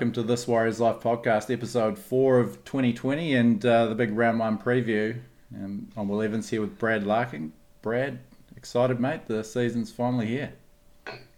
[0.00, 4.38] Welcome to this Warriors Life podcast, episode four of 2020, and uh, the big round
[4.38, 5.20] one preview.
[5.54, 7.52] Um, I'm Will Evans here with Brad Larkin.
[7.82, 8.18] Brad,
[8.56, 9.26] excited, mate?
[9.26, 10.54] The season's finally here.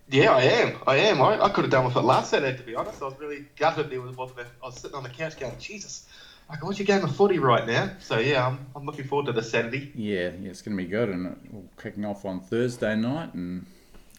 [0.09, 0.77] Yeah, I am.
[0.87, 1.21] I am.
[1.21, 3.03] I, I could have done with it last Saturday, to be honest.
[3.03, 6.07] I was really gutted there what I was sitting on the couch going, Jesus,
[6.49, 7.91] I can watch a game of footy right now.
[7.99, 9.91] So yeah, I'm, I'm looking forward to the Saturday.
[9.97, 13.67] Yeah, yeah, it's going to be good, and we're kicking off on Thursday night, and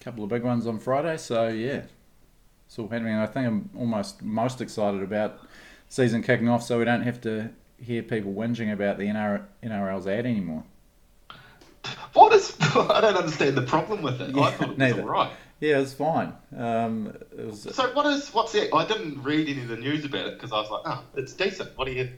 [0.01, 1.15] a couple of big ones on Friday.
[1.15, 1.83] So yeah,
[2.79, 3.15] all happening.
[3.15, 5.39] I think I'm almost most excited about
[5.89, 7.49] season kicking off, so we don't have to
[7.81, 10.63] hear people whinging about the NR, NRL's ad anymore.
[12.13, 12.55] What is?
[12.61, 14.35] I don't understand the problem with it.
[14.35, 15.01] Yeah, I thought it was neither.
[15.01, 15.31] all right.
[15.59, 16.33] Yeah, it's fine.
[16.57, 18.33] Um, it was, So what is?
[18.33, 18.73] What's the?
[18.75, 21.33] I didn't read any of the news about it because I was like, oh, it's
[21.33, 21.77] decent.
[21.77, 22.09] What do you?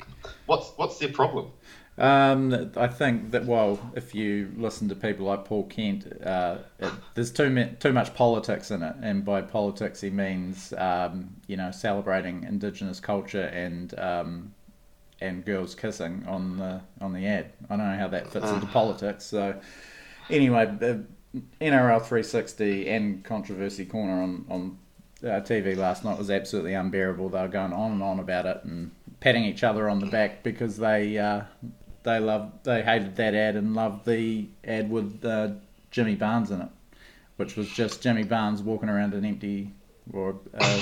[0.47, 1.51] What's What's their problem?
[1.97, 6.91] Um, I think that well, if you listen to people like Paul Kent, uh, it,
[7.13, 11.55] there's too ma- too much politics in it, and by politics he means um, you
[11.55, 14.53] know celebrating Indigenous culture and um,
[15.21, 17.53] and girls kissing on the on the ad.
[17.69, 19.23] I don't know how that fits into politics.
[19.23, 19.57] So
[20.29, 20.65] anyway,
[21.61, 24.77] NRL 360 and controversy corner on on
[25.23, 27.29] uh, TV last night was absolutely unbearable.
[27.29, 30.43] They were going on and on about it and patting each other on the back
[30.43, 31.43] because they uh,
[32.05, 35.49] they loved they hated that ad and loved the ad with uh,
[35.91, 36.69] Jimmy Barnes in it,
[37.35, 39.73] which was just Jimmy Barnes walking around an empty
[40.13, 40.81] or uh,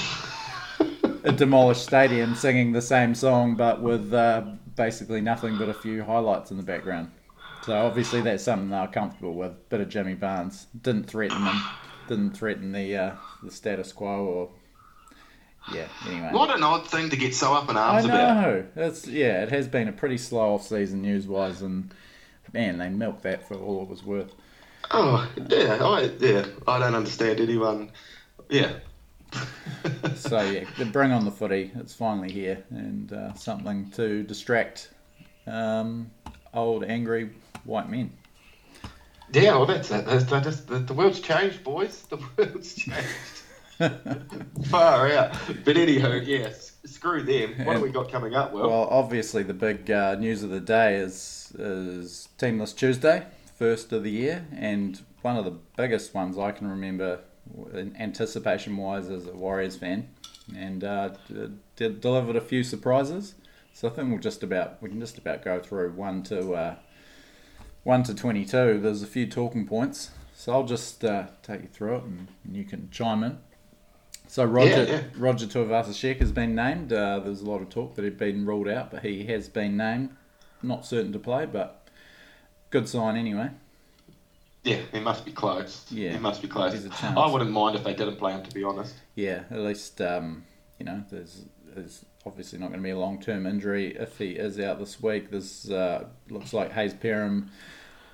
[1.23, 4.43] a demolished stadium singing the same song but with uh,
[4.75, 7.09] basically nothing but a few highlights in the background.
[7.63, 9.69] So obviously that's something they were comfortable with.
[9.69, 11.63] Bit of Jimmy Barnes didn't threaten them,
[12.09, 14.49] didn't threaten the uh, the status quo or
[15.71, 15.87] yeah.
[16.07, 16.29] Anyway.
[16.31, 18.41] What an odd thing to get so up in I arms about.
[18.41, 18.65] know.
[19.07, 19.43] Yeah.
[19.43, 21.93] It has been a pretty slow off season news wise, and
[22.53, 24.33] man, they milked that for all it was worth.
[24.91, 27.91] Oh yeah, I yeah, I don't understand anyone.
[28.49, 28.73] Yeah.
[30.15, 31.71] So yeah, bring on the footy.
[31.75, 34.89] It's finally here, and uh, something to distract
[35.47, 36.11] um,
[36.53, 37.31] old angry
[37.65, 38.11] white men.
[39.33, 40.05] Yeah, well, that's it.
[40.05, 42.03] That's, that is, the, the world's changed, boys.
[42.03, 43.42] The world's changed.
[43.77, 45.31] Far out.
[45.65, 47.65] But anywho, yes, screw them.
[47.65, 48.69] What have we got coming up, Will?
[48.69, 53.25] Well, obviously the big uh, news of the day is is Teamless Tuesday,
[53.57, 57.21] first of the year, and one of the biggest ones I can remember,
[57.73, 60.09] in anticipation wise, as a Warriors fan,
[60.55, 61.09] and uh,
[61.75, 63.35] d- delivered a few surprises.
[63.73, 66.75] So I think we'll just about we can just about go through one to uh,
[67.83, 68.79] one to twenty two.
[68.79, 72.55] There's a few talking points, so I'll just uh, take you through it, and, and
[72.55, 73.39] you can chime in.
[74.33, 75.03] So Roger yeah.
[75.15, 76.91] Roger Tuivasa-Sheck has been named.
[76.91, 79.77] Uh, there's a lot of talk that he'd been ruled out, but he has been
[79.77, 80.09] named.
[80.63, 81.87] Not certain to play, but
[82.71, 83.51] good sign anyway.
[84.63, 85.85] yeah, he must be close.
[85.91, 86.73] Yeah, He must be close.
[87.03, 88.95] I wouldn't mind if they didn't play him, to be honest.
[89.13, 90.45] Yeah, at least um,
[90.79, 94.31] you know there's there's obviously not going to be a long term injury if he
[94.31, 95.29] is out this week.
[95.29, 97.49] This uh, looks like Hayze Perham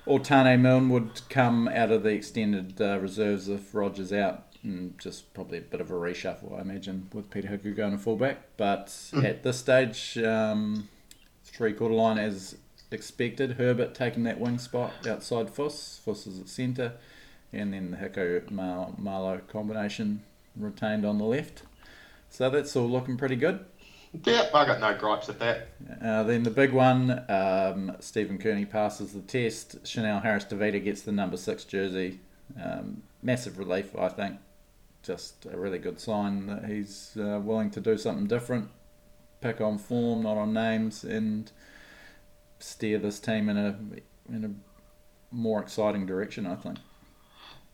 [0.04, 4.49] or Tane Milne would come out of the extended uh, reserves if Rogers out.
[4.62, 7.98] And just probably a bit of a reshuffle, I imagine, with Peter Hiku going to
[7.98, 8.38] fullback.
[8.56, 8.94] But
[9.24, 10.88] at this stage, um,
[11.44, 12.56] three quarter line as
[12.90, 13.52] expected.
[13.52, 16.00] Herbert taking that wing spot outside Fuss.
[16.04, 16.92] Fuss is at centre.
[17.52, 20.22] And then the Mar- Marlow combination
[20.56, 21.62] retained on the left.
[22.28, 23.64] So that's all looking pretty good.
[24.24, 25.68] Yeah, I got no gripes at that.
[26.02, 29.86] Uh, then the big one, um, Stephen Kearney passes the test.
[29.86, 32.18] Chanel Harris Tavita gets the number six jersey.
[32.60, 34.38] Um, massive relief, I think.
[35.02, 38.68] Just a really good sign that he's uh, willing to do something different,
[39.40, 41.50] pick on form, not on names, and
[42.58, 43.78] steer this team in a
[44.28, 46.46] in a more exciting direction.
[46.46, 46.78] I think.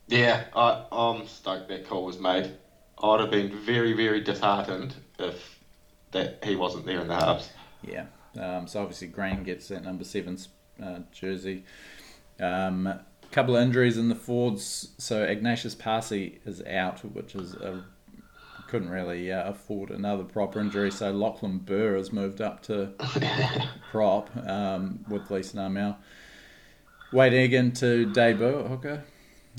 [0.08, 2.52] Yeah, I, I'm stoked that call was made.
[3.02, 5.58] I'd have been very, very disheartened if
[6.12, 7.50] that he wasn't there in the halves.
[7.82, 8.06] Yeah.
[8.38, 10.38] Um, so obviously Green gets that number seven
[10.82, 11.64] uh, jersey.
[12.38, 13.00] Um,
[13.36, 14.92] couple of injuries in the forwards.
[14.96, 17.84] So Agnatius Paasi is out, which is a,
[18.66, 20.90] couldn't really uh, afford another proper injury.
[20.90, 22.94] So Lachlan Burr has moved up to
[23.90, 25.98] prop um, with Leeson Armel.
[27.12, 29.04] Wade Egan to debut at hooker.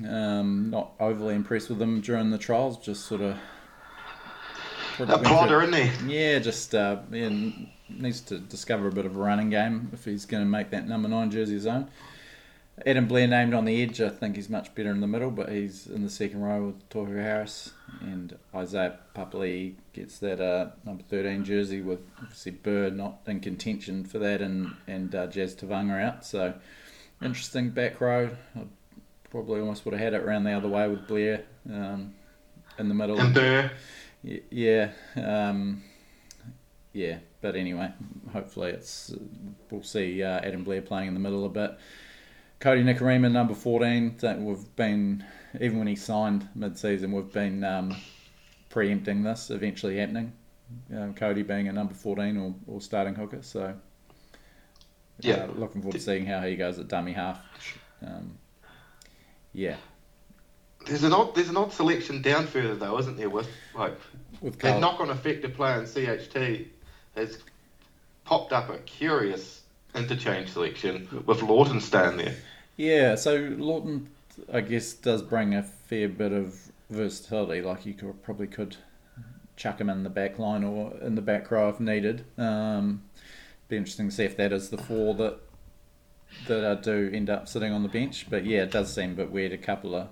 [0.04, 2.80] Um, not overly impressed with him during the trials.
[2.80, 3.38] Just sort of
[5.00, 5.76] A plodder, isn't
[6.08, 6.16] he?
[6.18, 7.30] yeah, just uh, yeah,
[7.90, 10.88] needs to discover a bit of a running game if he's going to make that
[10.88, 11.92] number nine jersey his own.
[12.86, 14.00] Adam Blair named on the edge.
[14.02, 16.90] I think he's much better in the middle, but he's in the second row with
[16.90, 17.72] Tohu Harris
[18.02, 24.06] and Isaiah Papali gets that uh, number thirteen jersey with obviously Bird not in contention
[24.06, 26.26] for that and and uh, Jazz Tevaga out.
[26.26, 26.54] So
[27.22, 28.30] interesting back row.
[28.56, 28.62] I
[29.32, 32.14] probably almost would have had it around the other way with Blair um,
[32.78, 33.20] in the middle.
[33.20, 33.72] And Burr.
[34.22, 35.84] Yeah, um,
[36.94, 37.18] yeah.
[37.42, 37.92] But anyway,
[38.34, 39.14] hopefully it's
[39.72, 41.78] we'll see uh, Adam Blair playing in the middle a bit.
[42.59, 44.15] Kodi Nikorima, number fourteen.
[44.19, 45.24] That we've been
[45.62, 47.95] even when he signed mid-season, we've been um,
[48.69, 50.33] preempting this eventually happening.
[50.92, 53.74] Um, Kodi being a number fourteen or, or starting hooker, so
[55.19, 55.36] Yeah.
[55.36, 57.39] uh, looking forward to seeing how he goes at dummy half.
[58.06, 58.38] Um,
[59.54, 59.77] yeah,
[60.86, 63.30] There's an odd there's an odd selection down further though, isn't there?
[63.30, 63.98] With like
[64.42, 66.68] with the knock-on effect of playing CHT
[67.15, 67.38] has
[68.25, 69.56] popped up a curious
[69.98, 72.36] interchange selection with Lawton staying there.
[72.76, 74.10] Yeah, so Lawton,
[74.52, 77.62] I guess, does bring a fair bit of versatility.
[77.62, 78.78] Like you could probably could
[79.56, 82.26] chuck him in the back line or in the back row if needed.
[82.38, 83.04] Um,
[83.68, 85.40] be interesting to see if that is the four that
[86.48, 88.28] that uh, do end up sitting on the bench.
[88.30, 89.52] But yeah, it does seem a bit weird.
[89.52, 90.08] A couple of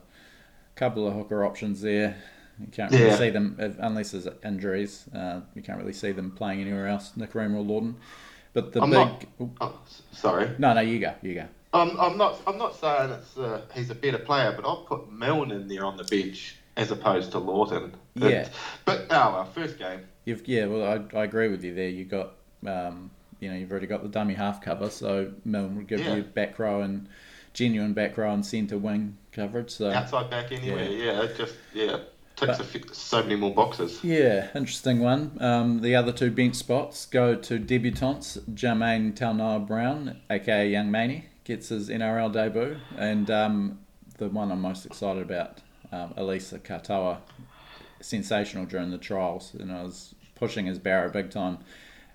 [0.75, 2.17] couple of hooker options there.
[2.59, 3.17] You can't really Yeah.
[3.17, 5.05] see them unless there's injuries.
[5.13, 7.11] Uh, you can't really see them playing anywhere else.
[7.17, 7.95] Nikorima or Lawton.
[8.55, 9.79] But the I'm big not- Oh,
[10.13, 10.49] sorry.
[10.57, 11.45] no, no, you go, you go.
[11.73, 12.39] I'm, I'm not.
[12.47, 15.83] I'm not saying it's uh, he's a better player, but I'll put Milne in there
[15.83, 17.93] on the bench as opposed to Lawton.
[18.15, 18.47] It- Yeah.
[18.85, 19.99] but oh well, first game.
[20.23, 21.89] You've yeah, well, I, I agree with you there.
[21.89, 22.31] You got
[22.65, 23.11] um,
[23.41, 26.15] you know, you've already got the dummy half cover, so Milne would give Yeah.
[26.15, 27.09] you back row and
[27.53, 29.69] genuine back row and centre wing coverage.
[29.71, 30.95] So Outside back anyway.
[30.95, 31.23] Yeah.
[31.23, 31.97] it just yeah
[32.35, 34.03] ticks a few, so many more boxes.
[34.03, 35.37] yeah, interesting one.
[35.39, 38.39] Um, the other two bench spots go to debutants.
[38.53, 43.79] Jamayne Taunoa Brown, aka Young Maney, gets his NRL debut, and um,
[44.17, 45.61] the one I'm most excited about,
[45.91, 47.19] um, Eliesa Katoa,
[48.01, 51.59] sensational during the trials, and I was pushing his barrow big time.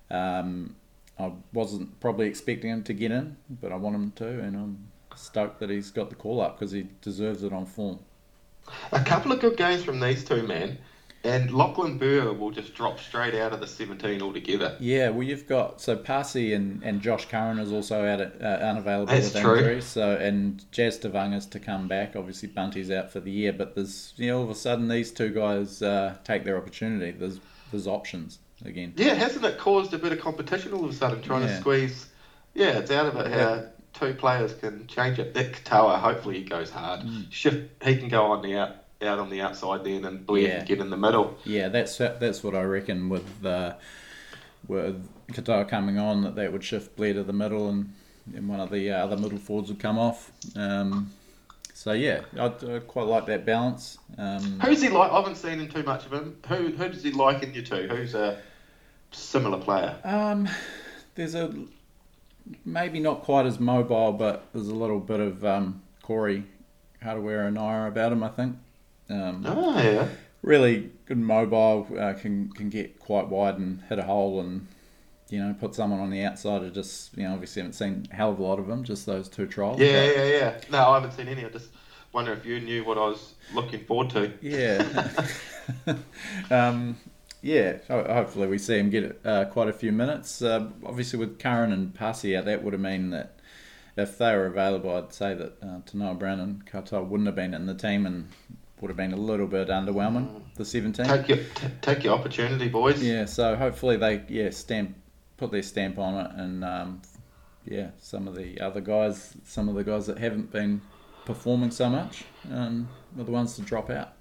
[0.09, 0.75] Um,
[1.17, 4.87] I wasn't probably expecting him to get in, but I want him to, and I'm
[5.15, 7.99] stoked that he's got the call up because he deserves it on form.
[8.91, 10.77] A couple of good games from these two men,
[11.23, 14.75] and Lachlan Burr will just drop straight out of the 17 altogether.
[14.79, 18.45] Yeah, well, you've got so Paasi and, and Josh Curran is also out at, uh,
[18.45, 19.57] unavailable That's with true.
[19.57, 19.81] injury.
[19.81, 22.15] So and Jazz Tevaga's to come back.
[22.15, 25.11] Obviously, Bunty's out for the year, but there's you know all of a sudden these
[25.11, 27.11] two guys uh, take their opportunity.
[27.11, 27.39] There's
[27.71, 28.93] there's options again.
[28.97, 32.07] Yeah, hasn't it caused a bit of competition all of a sudden, trying to squeeze?
[32.53, 35.35] Yeah, it's out of it how two players can change it.
[35.35, 37.01] Nick Katoa, hopefully he goes hard.
[37.01, 37.31] Mm.
[37.31, 40.57] Shift, he can go on the out, out on the outside then, and Blair Yeah.
[40.59, 41.37] can get in the middle.
[41.43, 43.73] Yeah, that's that's what I reckon with uh,
[44.67, 47.93] with Katoa coming on that that would shift Blair to the middle and,
[48.35, 50.31] and one of the uh, other middle forwards would come off.
[50.55, 51.11] Um,
[51.73, 53.97] so yeah, I, I quite like that balance.
[54.17, 55.11] Um, Who's he like?
[55.11, 56.37] I haven't seen him too much of him.
[56.47, 57.87] Who who does he like in you two?
[57.87, 58.39] Who's a
[59.11, 59.95] similar player?
[60.03, 60.47] Um,
[61.15, 61.51] there's a
[62.65, 66.43] maybe not quite as mobile, but there's a little bit of um, Corey
[67.03, 68.23] Harawira-Naera about him.
[68.23, 68.57] I think.
[69.09, 70.07] Um, Oh yeah.
[70.41, 74.67] Really good mobile, uh, can can get quite wide and hit a hole, and
[75.29, 76.63] you know put someone on the outside.
[76.63, 79.05] I just you know obviously haven't seen a hell of a lot of them, just
[79.05, 79.79] those two trials.
[79.79, 80.61] Yeah, but- yeah, yeah.
[80.71, 81.45] No, I haven't seen any.
[81.45, 81.69] I just
[82.11, 84.31] wonder if you knew what I was looking forward to.
[84.41, 85.11] Yeah.
[86.51, 86.97] um,
[87.41, 90.41] yeah, hopefully we see him get uh, quite a few minutes.
[90.41, 93.39] Uh, obviously, with Curran and Paasi out, that would have meant that
[93.97, 97.53] if they were available, I'd say that uh, Taunoa Brown and Katoa wouldn't have been
[97.53, 98.29] in the team and
[98.79, 101.05] would have been a little bit underwhelming, the 17.
[101.05, 103.01] Take your t- take your opportunity, boys.
[103.01, 104.95] Yeah, so hopefully they yeah stamp
[105.37, 107.01] put their stamp on it, and um,
[107.65, 110.81] yeah, some of the other guys, some of the guys that haven't been
[111.25, 114.13] performing so much, um, are the ones to drop out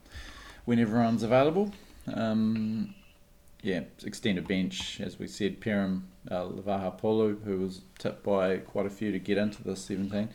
[0.64, 1.72] when everyone's available.
[2.12, 2.94] Um,
[3.62, 8.86] yeah, extended bench, as we said, Perham uh, Leivaha Pulu, who was tipped by quite
[8.86, 10.28] a few to get into the 17,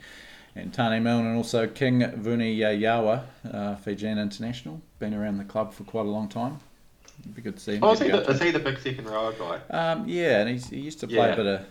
[0.54, 5.84] and Tane Milne, and also King Vuniyayawa, uh, Fijian international, been around the club for
[5.84, 6.58] quite a long time.
[7.20, 7.84] It'd be good to see him.
[7.84, 9.60] Oh, is he, the, is he the big second row guy?
[9.70, 11.32] um, yeah, and he's, he used to play Yeah.
[11.32, 11.66] a bit of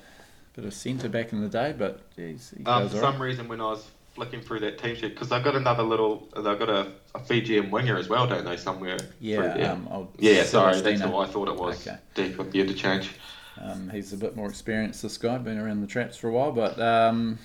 [0.56, 3.12] bit of centre back in the day, but he's, he Um, goes for right.
[3.14, 3.86] some reason, when I was
[4.16, 7.70] flicking through that team sheet, because they've got another little, they've got a, a Fijian
[7.70, 8.58] winger as well, don't they?
[8.58, 8.98] Somewhere.
[9.20, 10.44] Yeah, um, yeah.
[10.44, 11.86] Sorry, that's who I thought it was.
[11.86, 11.98] Okay.
[12.16, 13.12] Deep with the interchange.
[13.62, 16.52] Um, he's a bit more experienced, this guy, been around the traps for a while,
[16.52, 17.38] but um,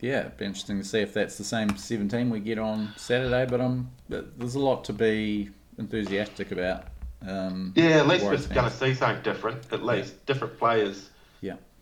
[0.00, 3.46] yeah, it'd be interesting to see if that's the same 17 we get on Saturday.
[3.46, 6.84] But um, there's a lot to be enthusiastic about.
[7.26, 9.70] Um, Yeah, at least we're going to see something different.
[9.72, 11.10] At least different players.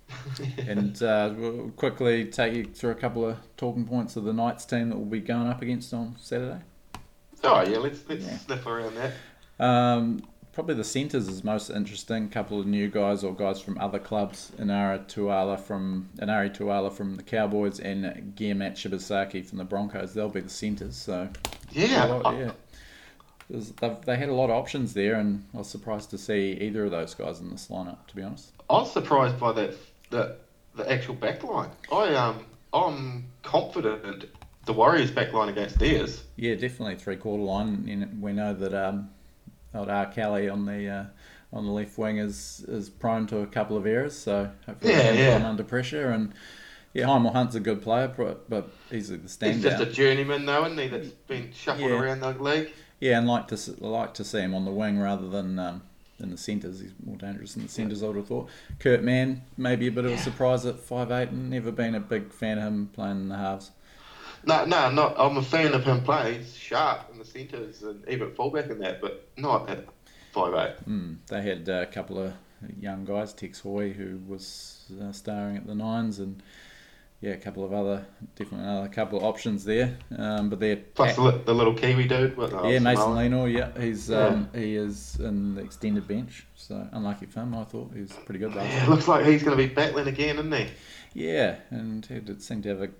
[0.66, 4.64] And uh, we'll quickly take you through a couple of talking points of the Knights
[4.64, 6.60] team that we'll be going up against on Saturday.
[7.44, 8.36] Oh yeah, let's let's Yeah.
[8.38, 9.64] sniff around that.
[9.64, 10.22] Um,
[10.52, 12.24] probably the centres is most interesting.
[12.24, 14.50] A couple of new guys or guys from other clubs.
[14.58, 20.14] Enari Tuala from Enari Tuala from the Cowboys and Gehamat Shibasaki from the Broncos.
[20.14, 20.96] They'll be the centres.
[20.96, 21.28] So
[21.72, 22.52] Yeah, lot, yeah,
[24.04, 26.90] they had a lot of options there, and I was surprised to see either of
[26.90, 28.06] those guys in this lineup.
[28.08, 29.74] To be honest, I was surprised by that
[30.10, 30.36] the
[30.74, 31.70] the actual backline.
[31.92, 34.26] I um I'm confident
[34.68, 36.24] the Warriors backline against theirs.
[36.36, 37.88] Yeah, definitely three quarter line.
[37.88, 39.10] And we know that um,
[39.74, 40.06] old R.
[40.06, 41.04] Kelly on the uh,
[41.52, 45.12] on the left wing is is prone to a couple of errors, so hopefully yeah,
[45.12, 45.48] yeah.
[45.48, 46.32] under pressure and.
[46.94, 49.52] Yeah, Hymel Hunt's a good player, but, but he's the standout.
[49.52, 50.88] He's just a journeyman, though, isn't he?
[50.88, 52.00] That's been shuffled yeah.
[52.00, 52.72] around the league.
[52.98, 55.82] Yeah, and like to like to see him on the wing rather than um,
[56.20, 56.80] in the centres.
[56.80, 58.48] He's more dangerous in the centres, I would have thought.
[58.78, 61.32] Kurt Mann, maybe a bit of a surprise at five eight.
[61.32, 63.70] Never been a big fan of him playing in the halves.
[64.44, 65.16] No, no, not.
[65.18, 66.40] I'm a fan of him playing.
[66.40, 69.86] He's sharp in the centres and even fullback in that, but not at
[70.32, 70.88] five eight.
[70.88, 72.32] Mm, they had a couple of
[72.80, 76.42] young guys, Tex Hoy, who was uh, starring at the nines, and
[77.20, 78.06] yeah, a couple of other
[78.36, 79.98] definitely another couple of options there.
[80.16, 82.38] Um, but they're plus the, the, little Kiwi dude.
[82.38, 83.46] Uh, yeah, Mason Lino.
[83.46, 84.26] Yeah, he's yeah.
[84.26, 86.46] Um, he is in the extended bench.
[86.54, 88.54] So unlucky for him, I thought he was pretty good.
[88.54, 90.68] Yeah, looks like he's going to be battling again, isn't he?
[91.12, 92.90] Yeah, and he did seem to have a,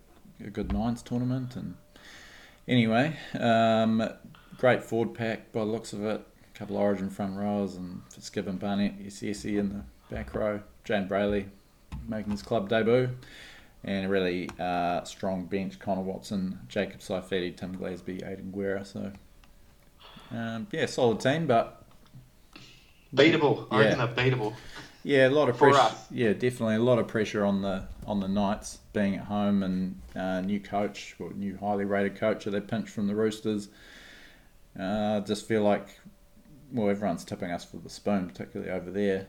[0.44, 1.54] a good nines tournament.
[1.54, 1.76] And
[2.66, 4.02] anyway, um,
[4.56, 6.20] great forward pack by the looks of it.
[6.54, 10.60] A couple of Origin front rows and Fitzgibbon Barnett, Esese in the back row.
[10.84, 11.46] Jayden Brailey
[12.08, 13.10] making his club debut
[13.84, 15.78] and a really uh, strong bench.
[15.78, 18.84] Connor Watson, Jacob Saifiti, Tim Glasby, Aidan Guerra.
[18.84, 19.12] So,
[20.30, 21.82] um, yeah, solid team, but
[23.14, 23.66] beatable.
[23.70, 24.54] I reckon they're beatable.
[25.04, 25.94] Yeah, a lot of pressure.
[26.10, 30.00] Yeah, definitely a lot of pressure on the on the Knights being at home and
[30.14, 33.68] uh, new coach, or new highly rated coach that they pinched from the Roosters.
[34.78, 35.98] Uh, just feel like,
[36.72, 39.28] well, everyone's tipping us for the spoon, particularly over there.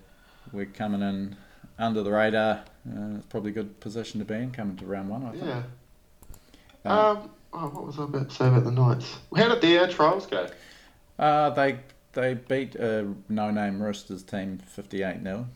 [0.51, 1.37] We're coming in
[1.79, 2.63] under the radar.
[2.87, 5.25] Uh, it's probably a good position to be in coming to round one.
[5.25, 5.43] I think.
[5.45, 5.63] Yeah.
[6.85, 9.17] Um, um, oh, what was I about to say about the Knights?
[9.35, 10.47] How did their trials go?
[11.17, 11.79] Uh, they
[12.13, 15.47] they beat a no-name Roosters team fifty-eight 0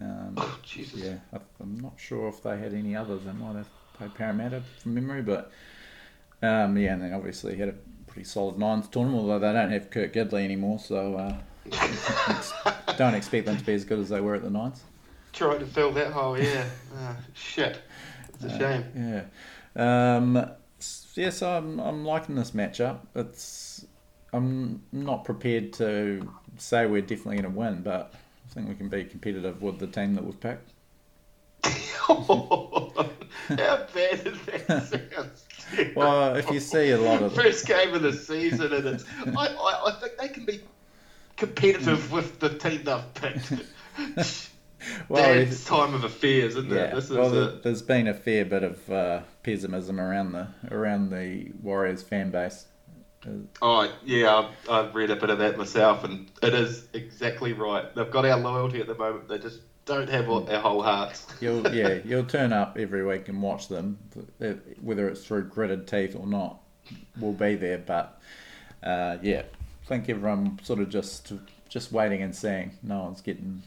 [0.00, 1.00] um, Oh Jesus!
[1.00, 1.18] Yeah,
[1.60, 3.22] I'm not sure if they had any others.
[3.24, 5.50] They might have played Parramatta from memory, but
[6.42, 7.74] um, yeah, and they obviously had a
[8.06, 9.22] pretty solid nines tournament.
[9.22, 13.84] Although they don't have Kurt Gidley anymore, so uh, don't expect them to be as
[13.84, 14.82] good as they were at the Nines
[15.32, 16.38] trying to fill that hole.
[16.38, 16.64] Yeah,
[16.96, 17.80] uh, shit,
[18.34, 19.24] it's a uh, shame.
[19.76, 20.50] Yeah, um,
[21.14, 23.00] yes, I'm I'm liking this matchup.
[23.14, 23.86] It's
[24.32, 28.88] I'm not prepared to say we're definitely going to win, but I think we can
[28.88, 30.70] be competitive with the team that we've picked.
[32.08, 32.92] oh,
[33.48, 34.66] how bad is that
[35.14, 35.46] sounds?
[35.94, 39.46] well, if you see a lot of first game of the season, and it's, I,
[39.46, 40.60] I, I think they can be
[41.36, 43.52] competitive with the team they've picked
[45.08, 46.84] well, Dad's time of affairs, isn't yeah.
[46.84, 46.94] it?
[46.94, 52.02] This well, there's been a fair bit of uh, pessimism around the around the Warriors
[52.02, 52.66] fan base.
[53.60, 57.94] Oh yeah, I've, I've, read a bit of that myself, and it is exactly right.
[57.94, 59.28] They've got our loyalty at the moment.
[59.28, 60.50] They just don't have mm.
[60.50, 61.26] our whole hearts.
[61.40, 63.98] you'll yeah, you'll turn up every week and watch them,
[64.80, 66.60] whether it's through gritted teeth or not.
[67.18, 68.20] We'll be there, but
[68.82, 69.42] uh, yeah,
[69.84, 71.32] I think everyone sort of just
[71.68, 72.72] just waiting and seeing.
[72.82, 73.62] No one's getting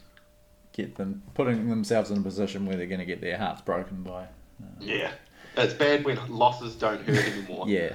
[0.74, 4.04] get them putting themselves in a position where they're going to get their hearts broken
[4.04, 4.24] by.
[4.24, 5.12] Uh, yeah,
[5.56, 7.68] it's bad when losses don't hurt anymore.
[7.68, 7.94] yeah,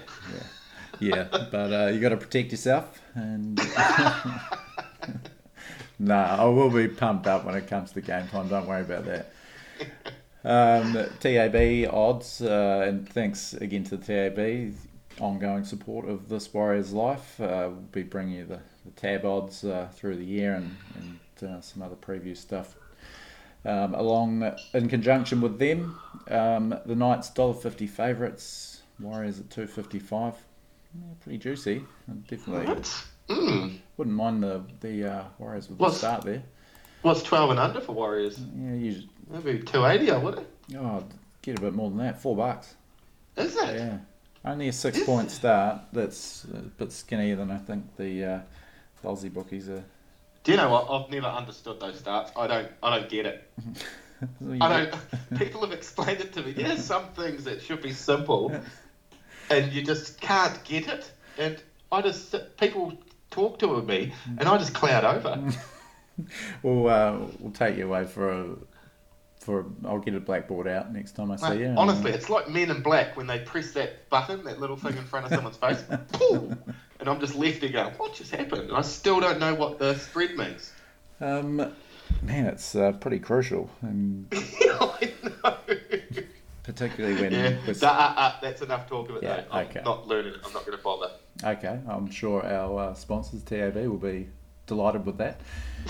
[1.00, 1.46] yeah, yeah.
[1.50, 3.56] but uh, you got to protect yourself, and
[5.98, 8.48] no, I will be pumped up when it comes to game time.
[8.48, 9.32] Don't worry about that.
[10.44, 14.72] Um, TAB odds, uh, and thanks again to the TAB
[15.20, 17.40] ongoing support of this Warriors life.
[17.40, 21.18] Uh, we'll be bringing you the, the tab odds uh, through the year and, and
[21.42, 22.76] uh, some other preview stuff.
[23.64, 25.98] Um, along in conjunction with them,
[26.30, 30.34] um, the Knights $1.50 favourites, Warriors at two fifty five.
[30.94, 31.84] Yeah, pretty juicy.
[32.28, 32.82] Definitely.
[33.28, 33.78] Mm.
[33.96, 36.42] Wouldn't mind the the uh, Warriors with the start there.
[37.02, 38.40] What's twelve and under for Warriors?
[38.56, 39.08] Yeah, usually.
[39.30, 40.46] Maybe two eighty, I would it?
[40.76, 41.04] Oh,
[41.42, 42.20] get a bit more than that.
[42.20, 42.74] Four bucks.
[43.36, 43.74] Is it?
[43.76, 43.98] Yeah.
[44.44, 45.32] Only a six Is point it?
[45.32, 45.82] start.
[45.92, 48.40] That's a bit skinnier than I think the uh,
[49.04, 49.84] Aussie bookies are
[50.44, 50.88] do you know what?
[50.90, 52.32] I've never understood those starts.
[52.36, 52.68] I don't.
[52.82, 53.50] I don't get it.
[54.60, 55.38] I don't.
[55.38, 56.52] People have explained it to me.
[56.52, 58.52] There's some things that should be simple,
[59.50, 61.12] and you just can't get it.
[61.38, 62.98] And I just people
[63.30, 65.52] talk to me, and I just cloud over.
[66.62, 68.56] we'll uh, we'll take you away for a
[69.38, 71.74] for a, I'll get a blackboard out next time I see Mate, you.
[71.76, 75.04] Honestly, it's like Men in Black when they press that button, that little thing in
[75.04, 75.84] front of someone's face.
[77.00, 78.62] And I'm just left there going, what just happened?
[78.62, 80.72] And I still don't know what the spread means.
[81.20, 81.56] Um,
[82.22, 83.70] man, it's uh, pretty crucial.
[83.82, 85.12] And I
[85.42, 85.56] know.
[86.62, 87.32] Particularly when.
[87.32, 89.58] Yeah, uh, uh, that's enough talk of it, yeah, though.
[89.58, 90.40] I'm not learning it.
[90.44, 91.10] I'm not going to bother.
[91.42, 94.28] Okay, I'm sure our uh, sponsors TAB will be
[94.66, 95.40] delighted with that.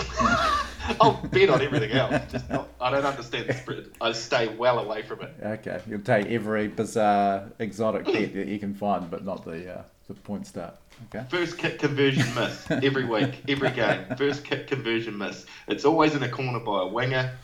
[1.01, 2.31] I'll bet on everything else.
[2.31, 3.89] Just not, I don't understand the spread.
[3.99, 5.33] I stay well away from it.
[5.43, 9.83] Okay, you'll take every bizarre exotic bet that you can find, but not the uh,
[10.07, 10.75] the point start.
[11.07, 11.25] Okay.
[11.29, 14.05] First kick conversion miss every week, every game.
[14.17, 15.45] First kick conversion miss.
[15.67, 17.35] It's always in a corner by a winger.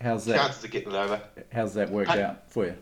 [0.00, 0.36] How's that?
[0.36, 1.20] Chances of getting it over.
[1.52, 2.76] How's that worked out for you?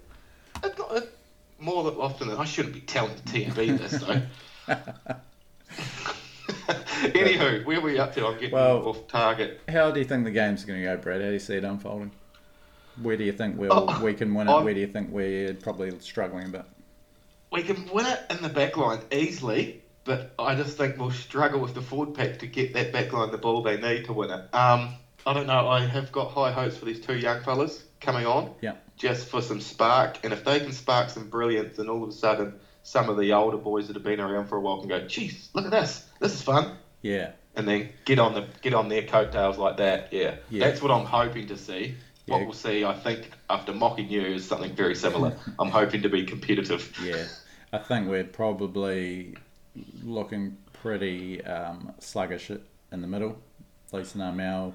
[0.65, 1.19] It, it,
[1.59, 4.23] more than often than I shouldn't be telling the TNB this though.
[7.03, 8.27] Anywho, where are we up to?
[8.27, 9.61] I'm getting Well- off target.
[9.69, 11.21] How do you think the game's going to go, Brad?
[11.21, 12.11] How do you see it unfolding?
[13.01, 14.53] Where do you think we'll, Oh, we can win it?
[14.53, 16.65] I'm- Where do you think we're probably struggling a bit?
[17.53, 21.61] We can win it in the back line easily, but I just think we'll struggle
[21.61, 24.31] with the forward pack to get that back line the ball they need to win
[24.31, 24.55] it.
[24.55, 24.95] Um,
[25.27, 25.69] I don't know.
[25.69, 28.55] I have got high hopes for these two young fellas coming on.
[28.63, 28.77] Yeah.
[28.97, 32.13] Just for some spark, and if they can spark some brilliance, then all of a
[32.13, 32.55] sudden
[32.85, 35.51] some of the older boys that have been around for a while can go, "Geez,
[35.55, 36.07] look at this!
[36.21, 37.33] This is fun." Yeah.
[37.55, 40.11] and then get on the get on their coattails like that.
[40.11, 40.65] Yeah, Yeah.
[40.65, 41.97] that's what I'm hoping to see.
[42.27, 42.45] What Yeah.
[42.45, 45.37] we'll see, I think, after mocking you, is something very similar.
[45.59, 46.91] I'm hoping to be competitive.
[47.05, 47.25] Yeah.
[47.73, 49.37] I think we're probably
[50.03, 53.39] looking pretty um, sluggish in the middle.
[53.93, 54.75] Leeson Armel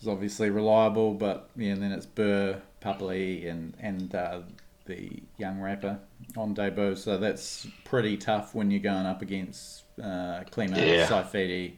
[0.00, 4.40] is obviously reliable, but yeah, and then it's Burr, Papali, and and uh,
[4.86, 5.98] the young rapper
[6.36, 6.96] on debut.
[6.96, 11.06] So that's pretty tough when you're going up against uh, Klemmer, Yeah.
[11.06, 11.74] Saifiti,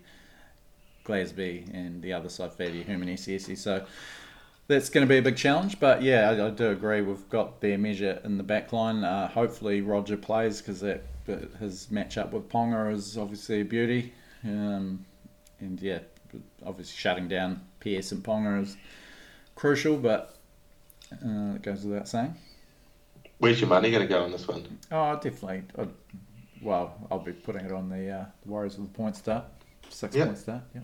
[1.05, 3.57] Glasby, and the other Saifiti, Herman Ese'ese.
[3.57, 3.85] So
[4.69, 5.81] that's going to be a big challenge.
[5.81, 7.01] But yeah, I, I do agree.
[7.03, 9.03] We've got their measure in the back line.
[9.03, 11.03] Uh, hopefully, Roger plays because that
[11.59, 14.13] his matchup with Ponga is obviously a beauty.
[14.45, 15.05] Um,
[15.61, 15.99] and yeah,
[16.65, 18.77] obviously shutting down PS and Ponga is
[19.57, 20.37] crucial, but
[21.13, 22.35] uh, it goes without saying.
[23.39, 24.79] Where's your money going to go on this one?
[24.91, 25.63] Oh, definitely.
[25.79, 25.87] i
[26.61, 29.45] well, I'll be putting it on the, uh, the Warriors with a point start,
[29.91, 30.27] six Yep.
[30.27, 30.63] point start.
[30.75, 30.81] Yeah.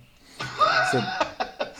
[0.93, 1.01] So,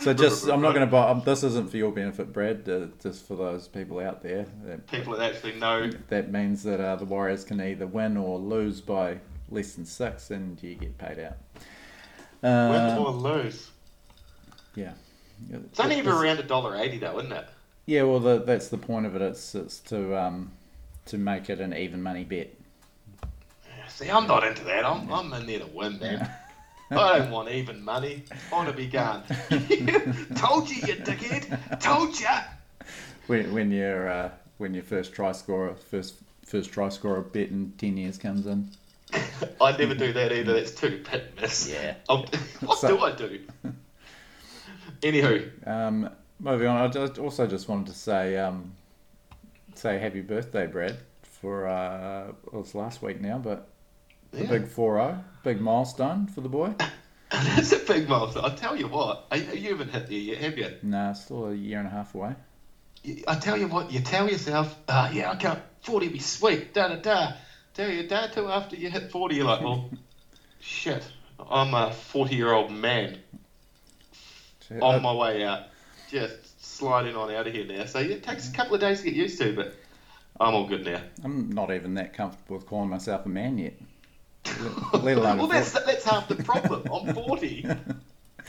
[0.05, 1.09] so just I'm not going to buy.
[1.09, 2.67] Um, this isn't for your benefit, Brad.
[2.69, 4.45] Uh, just for those people out there.
[4.65, 5.89] That, People that actually know.
[6.09, 9.17] that means that uh, the Warriors can either win or lose by
[9.49, 11.37] less than six, and you get paid out.
[12.41, 13.69] Win Uh, or lose.
[14.75, 14.93] yeah.
[15.51, 17.45] It's only even around a dollar eighty, though, isn't it?
[17.85, 19.21] Yeah, well, the, that's the point of it.
[19.21, 20.51] It's it's to um
[21.07, 22.49] to make it an even money bet.
[23.89, 24.85] See, I'm not into that.
[24.85, 26.29] I'm, I'm in there to win, man.
[26.91, 28.23] I don't want even money.
[28.31, 29.23] I want to be gone.
[30.35, 31.79] Told you, you dickhead.
[31.81, 32.41] Told ya.
[33.27, 37.73] When when your uh, when your first try scorer first first try scorer bet in
[37.77, 38.69] ten years comes in.
[39.61, 40.53] I never do that either.
[40.53, 41.69] That's too and miss.
[41.71, 41.95] Yeah.
[42.09, 42.25] I'll,
[42.61, 43.39] what So- do I do?
[45.01, 48.71] Anywho, Um, moving on, I just, also just wanted to say um,
[49.75, 50.97] say happy birthday, Brad.
[51.23, 53.67] For uh, well, it's last week now, but
[54.31, 54.49] the Yeah.
[54.49, 56.73] big 4-0, big milestone for the boy.
[57.31, 58.43] that's a big milestone.
[58.45, 60.71] I tell you what, I, you haven't hit there yet, have you?
[60.81, 62.33] Nah, still a year and a half away.
[63.27, 66.87] I tell you what, you tell yourself, uh, yeah, I can't, 40 be sweet, da
[66.87, 67.33] da da.
[67.75, 69.91] Tell your dad to after you hit 40, you're like, well,
[70.59, 71.03] shit,
[71.39, 73.19] I'm a 40 year old man
[74.61, 75.67] So, on uh, my way out,
[76.09, 77.85] just sliding on out of here now.
[77.85, 79.75] So it takes a couple of days to get used to, but
[80.39, 81.01] I'm all good now.
[81.23, 83.73] I'm not even that comfortable with calling myself a man yet.
[84.93, 86.83] Let alone well, that's, that's half the problem.
[86.91, 87.67] I'm 40.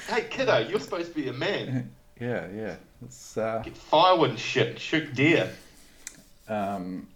[0.08, 1.90] hey, kiddo, you're supposed to be a man.
[2.20, 2.74] Yeah, yeah.
[3.04, 5.50] It's, uh, Get firewood and shit and shoot deer.
[6.48, 7.06] um,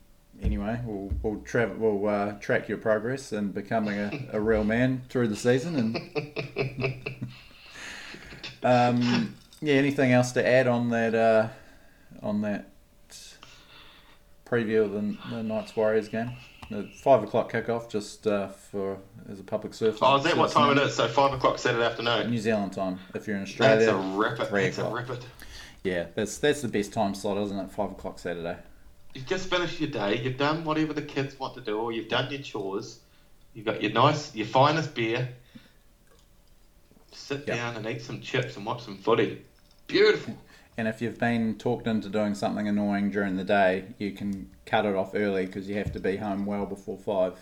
[0.43, 5.03] anyway, we'll we'll, tra- we'll uh, track your progress in becoming a, a real man
[5.09, 5.77] through the season.
[5.77, 7.17] And
[8.63, 11.49] um, yeah, anything else to add on that uh,
[12.23, 12.67] on that
[14.47, 16.33] preview of the, the Knights Warriors game?
[17.03, 19.99] Five o'clock kickoff, just uh, for as a public service.
[20.03, 20.95] Oh, is that what time it is?
[20.95, 22.31] So 5 o'clock Saturday afternoon.
[22.31, 23.01] New Zealand time.
[23.13, 24.45] If you're in Australia, That's a ripper.
[24.45, 25.09] three That's a o'clock.
[25.09, 25.19] ripper.
[25.83, 27.71] yeah, that's that's the best time slot, isn't it?
[27.73, 28.57] Five o'clock Saturday.
[29.15, 30.21] You've just finished your day.
[30.23, 33.01] You've done whatever the kids want to do, or you've done your chores.
[33.53, 35.29] You've got your nice, your finest beer.
[37.11, 37.57] Sit Yep.
[37.57, 39.43] down and eat some chips and watch some footy.
[39.89, 40.37] Beautiful.
[40.77, 44.87] And if you've been talked into doing something annoying during the day, you can cut
[44.87, 47.35] it off early because you have to be home well before five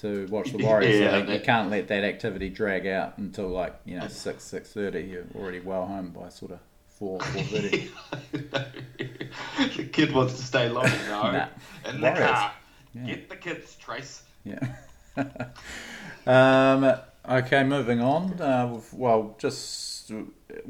[0.00, 1.00] to watch the Warriors.
[1.00, 4.72] Yeah, so you can't let that activity drag out until like you know six six
[4.72, 5.02] thirty.
[5.02, 7.90] You're already well home by sort of four four thirty.
[8.32, 10.84] the kid wants to stay long.
[11.08, 11.22] No.
[11.32, 11.48] Nah.
[11.90, 12.30] In the Warriors.
[12.30, 12.52] car.
[12.94, 13.06] Yeah.
[13.06, 14.22] Get the kids, Trace.
[14.44, 14.76] Yeah.
[16.26, 16.94] um,
[17.28, 18.40] okay, moving on.
[18.40, 20.10] Uh, well, just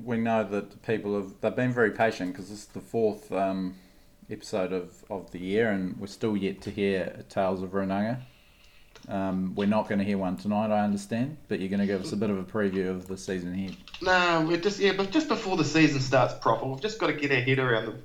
[0.05, 3.75] we know that people have they've been very patient because this is the fourth um,
[4.31, 8.21] episode of, of the year, and we're still yet to hear Tales of Runanga.
[9.09, 12.01] Um, we're not going to hear one tonight, I understand, but you're going to give
[12.01, 13.77] us a bit of a preview of the season ahead.
[14.03, 17.13] No, we're just yeah, but just before the season starts proper, we've just got to
[17.13, 18.03] get our head around them.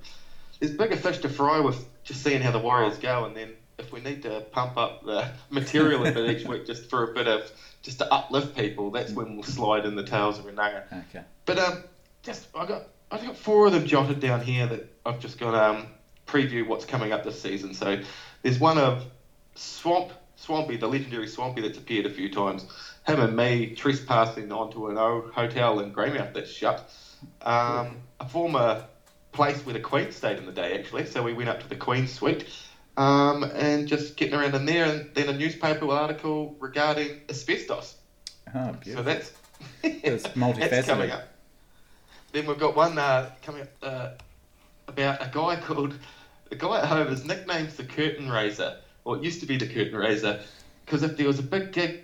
[0.60, 3.54] There's bigger fish to fry with just seeing how the Warriors go, and then
[3.92, 7.28] we need to pump up the material a bit each week just for a bit
[7.28, 7.52] of
[7.82, 10.84] just to uplift people, that's when we'll slide in the tails of Runanga.
[11.10, 11.24] Okay.
[11.46, 11.84] But um,
[12.22, 15.56] just I got I got four of them jotted down here that I've just got
[15.56, 15.88] um
[16.28, 17.74] preview what's coming up this season.
[17.74, 18.00] So
[18.44, 19.06] there's one of
[19.56, 22.66] Swamp Swampy, the legendary Swampy that's appeared a few times.
[23.06, 26.92] Him and me trespassing onto an old hotel in Greymouth that's shut.
[27.44, 28.86] Um, a former
[29.32, 31.06] place where the Queen stayed in the day, actually.
[31.06, 32.48] So we went up to the Queen's suite
[32.98, 34.86] um, and just getting around in there.
[34.86, 37.96] And then a newspaper article regarding asbestos.
[38.54, 39.04] Oh, So beautiful.
[39.04, 39.32] that's,
[39.84, 40.24] It's
[40.72, 41.28] that's coming up.
[42.32, 44.10] Then we've got one uh, coming up uh,
[44.88, 45.94] about a guy called
[46.50, 47.08] the guy at home.
[47.08, 50.42] His nickname's the Curtain Raiser, or it used to be the Curtain Raiser,
[50.86, 52.04] because if there was a big gig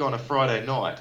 [0.00, 0.98] on a Friday night,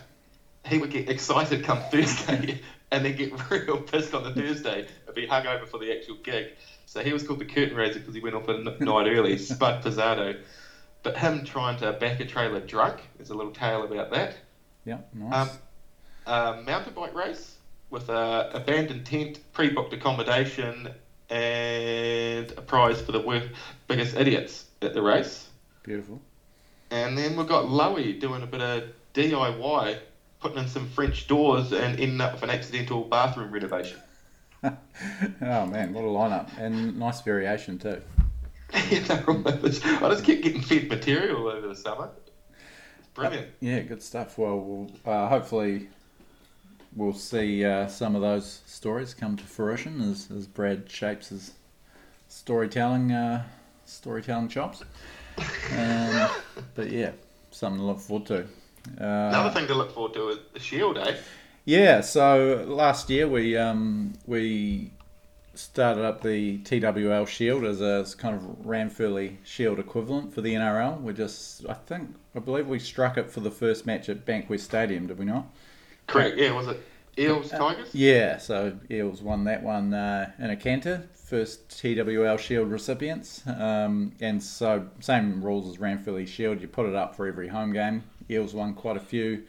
[0.65, 5.15] he would get excited come Thursday and then get real pissed on the Thursday and
[5.15, 6.47] be hungover for the actual gig.
[6.95, 9.37] So he was called the Curtain Raiser because he went off a n- night early,
[9.37, 10.39] Spud Pizzado.
[11.03, 14.37] But him trying to back a trailer drunk, there's a little tale about that.
[14.85, 15.49] Yeah, nice.
[16.25, 17.57] Um, a mountain bike race
[17.89, 20.87] with a abandoned tent, pre-booked accommodation,
[21.29, 23.49] and a prize for the worst,
[23.89, 25.49] biggest idiots at the race.
[25.83, 26.21] beautiful.
[26.91, 29.99] And then we've got Lowy doing a bit of DIY,
[30.39, 33.99] putting in some French doors and ending up with an accidental bathroom renovation.
[34.63, 38.01] Oh man, what a lineup and nice variation too.
[38.73, 42.09] Know, I just keep getting fed material over the summer.
[42.99, 43.47] It's brilliant.
[43.61, 44.37] Yeah, good stuff.
[44.37, 45.87] Well, we'll uh, hopefully
[46.95, 51.53] we'll see uh, some of those stories come to fruition as, as Brad shapes his
[52.27, 53.43] storytelling uh,
[53.85, 54.83] storytelling chops.
[55.77, 56.29] Um,
[56.75, 57.11] but yeah,
[57.51, 58.45] something to look forward to.
[58.97, 61.15] Another Uh, thing to look forward to is the Shield, eh?
[61.65, 64.91] Yeah, so last year we um, we
[65.55, 71.01] started up the TWL Shield as a kind of Ranfurly Shield equivalent for the NRL.
[71.01, 74.61] We just, I think, I believe we struck it for the first match at Bankwest
[74.61, 75.47] Stadium, did we not?
[76.07, 76.81] Correct, yeah, was it
[77.17, 77.89] Eels Tigers?
[77.93, 83.41] Yeah, so Eels won that one uh, in a canter, first TWL Shield recipients.
[83.47, 87.73] Um, and so, same rules as Ranfurly Shield, you put it up for every home
[87.73, 88.03] game.
[88.29, 89.43] Eels won quite a few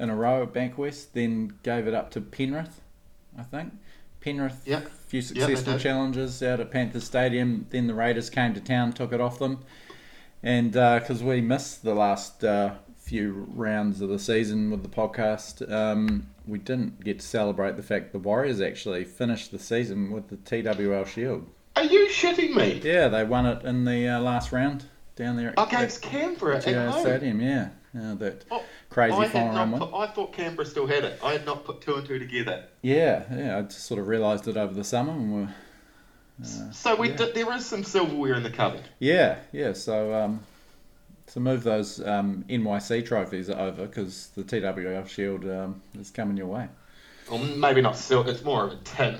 [0.00, 2.80] in a row at Bankwest, then gave it up to Penrith,
[3.38, 3.72] I think.
[4.20, 4.86] Penrith, Yep.
[4.86, 5.80] a few successful did.
[5.80, 7.66] challenges out at Panthers Stadium.
[7.70, 9.60] Then the Raiders came to town, took it off them.
[10.42, 15.70] And because we missed the last uh, few rounds of the season with the podcast,
[15.70, 20.28] um, we didn't get to celebrate the fact the Warriors actually finished the season with
[20.28, 21.46] the TWL Shield.
[21.76, 22.80] Are you shitting me?
[22.84, 24.84] Yeah, they won it in the uh, last round
[25.16, 27.00] down there at Against Canberra at GIO home.
[27.02, 27.40] Stadium.
[27.40, 29.80] Yeah, yeah that Oh, crazy I, had final round not win.
[29.80, 31.18] put, I thought Canberra still had it.
[31.22, 32.64] I had not put two and two together.
[32.82, 33.58] Yeah, yeah.
[33.58, 35.54] I just sort of realised it over the summer, and we're
[36.42, 37.16] Uh, so we yeah.
[37.16, 38.88] did, there is some silverware in the cupboard.
[38.98, 39.72] Yeah, yeah.
[39.74, 40.46] So um,
[41.28, 46.46] to move those um, NYC trophies over because the TWL Shield um, is coming your
[46.48, 46.68] way.
[47.28, 49.18] Or maybe not silver, it's more of a tin.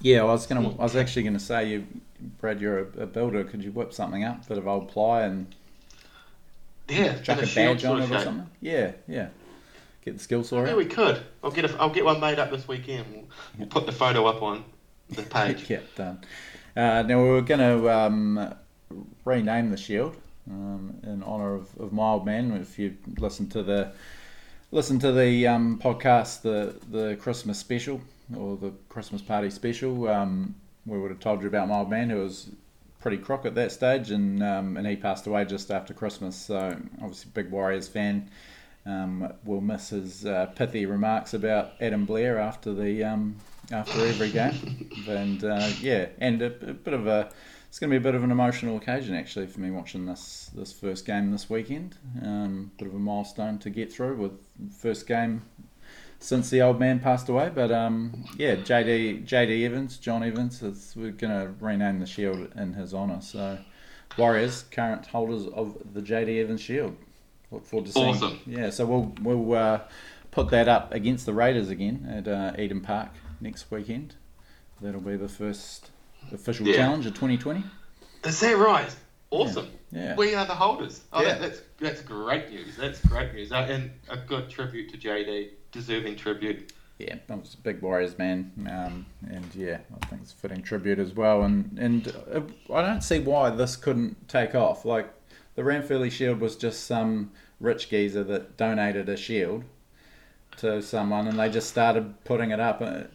[0.00, 0.70] Yeah, I was gonna.
[0.70, 1.86] I was actually gonna say you,
[2.40, 2.60] Brad.
[2.60, 3.44] You're a, a builder.
[3.44, 5.54] Could you whip something up, bit of old ply, and
[6.88, 8.50] Yeah, chuck in a badge on it or something?
[8.60, 9.28] Yeah, yeah.
[10.04, 11.22] Get the skill saw Yeah, we could.
[11.42, 13.06] I'll get a, I'll get one made up this weekend.
[13.10, 13.24] We'll,
[13.58, 14.64] we'll put the photo up on
[15.08, 15.70] the page.
[15.70, 16.20] yeah, done.
[16.76, 18.54] Uh, now we were going to um,
[19.24, 20.16] rename the shield
[20.50, 22.52] um, in honour of, of my old man.
[22.52, 23.92] If you listen to the
[24.70, 28.00] listen to the um, podcast, the the Christmas special
[28.36, 32.10] or the Christmas party special, um, we would have told you about my old man
[32.10, 32.50] who was
[33.04, 36.34] pretty crook at that stage, and um, and he passed away just after Christmas.
[36.34, 38.30] So obviously, big Warriors fan.
[38.86, 43.36] Um, we'll miss his uh, pithy remarks about Adam Blair after the um,
[43.70, 47.30] after every game, and uh, yeah, and a, a bit of a
[47.68, 50.50] it's going to be a bit of an emotional occasion actually for me watching this
[50.54, 51.98] this first game this weekend.
[52.22, 54.32] Um, bit of a milestone to get through with
[54.80, 55.42] first game
[56.24, 57.50] since the old man passed away.
[57.54, 60.62] But um, yeah, JD JD Evans, John Evans,
[60.96, 63.20] we're going to rename the shield in his honour.
[63.20, 63.58] So
[64.16, 66.96] Warriors, current holders of the JD Evans Shield.
[67.50, 68.14] Look forward to seeing.
[68.14, 68.40] Awesome.
[68.46, 69.80] Yeah, so we'll we'll uh,
[70.30, 73.10] put that up against the Raiders again at uh, Eden Park
[73.40, 74.14] next weekend.
[74.80, 75.90] That'll be the first
[76.32, 76.76] official Yeah.
[76.76, 77.62] challenge of 2020.
[78.24, 78.94] Is that right?
[79.30, 79.68] Awesome.
[79.92, 80.16] Yeah.
[80.16, 81.02] We are the holders.
[81.12, 81.34] Oh, Yeah.
[81.34, 82.76] that, that's that's great news.
[82.76, 83.52] That's great news.
[83.52, 86.72] Uh, and a good tribute to JD, deserving tribute.
[86.98, 90.62] Yeah, I was a big Warriors man, um, and yeah, I think it's a fitting
[90.62, 91.42] tribute as well.
[91.42, 92.40] And and uh,
[92.72, 94.84] I don't see why this couldn't take off.
[94.84, 95.12] Like
[95.56, 99.64] the Ranfurly Shield was just some rich geezer that donated a shield
[100.58, 102.80] to someone, and they just started putting it up.
[102.80, 103.10] It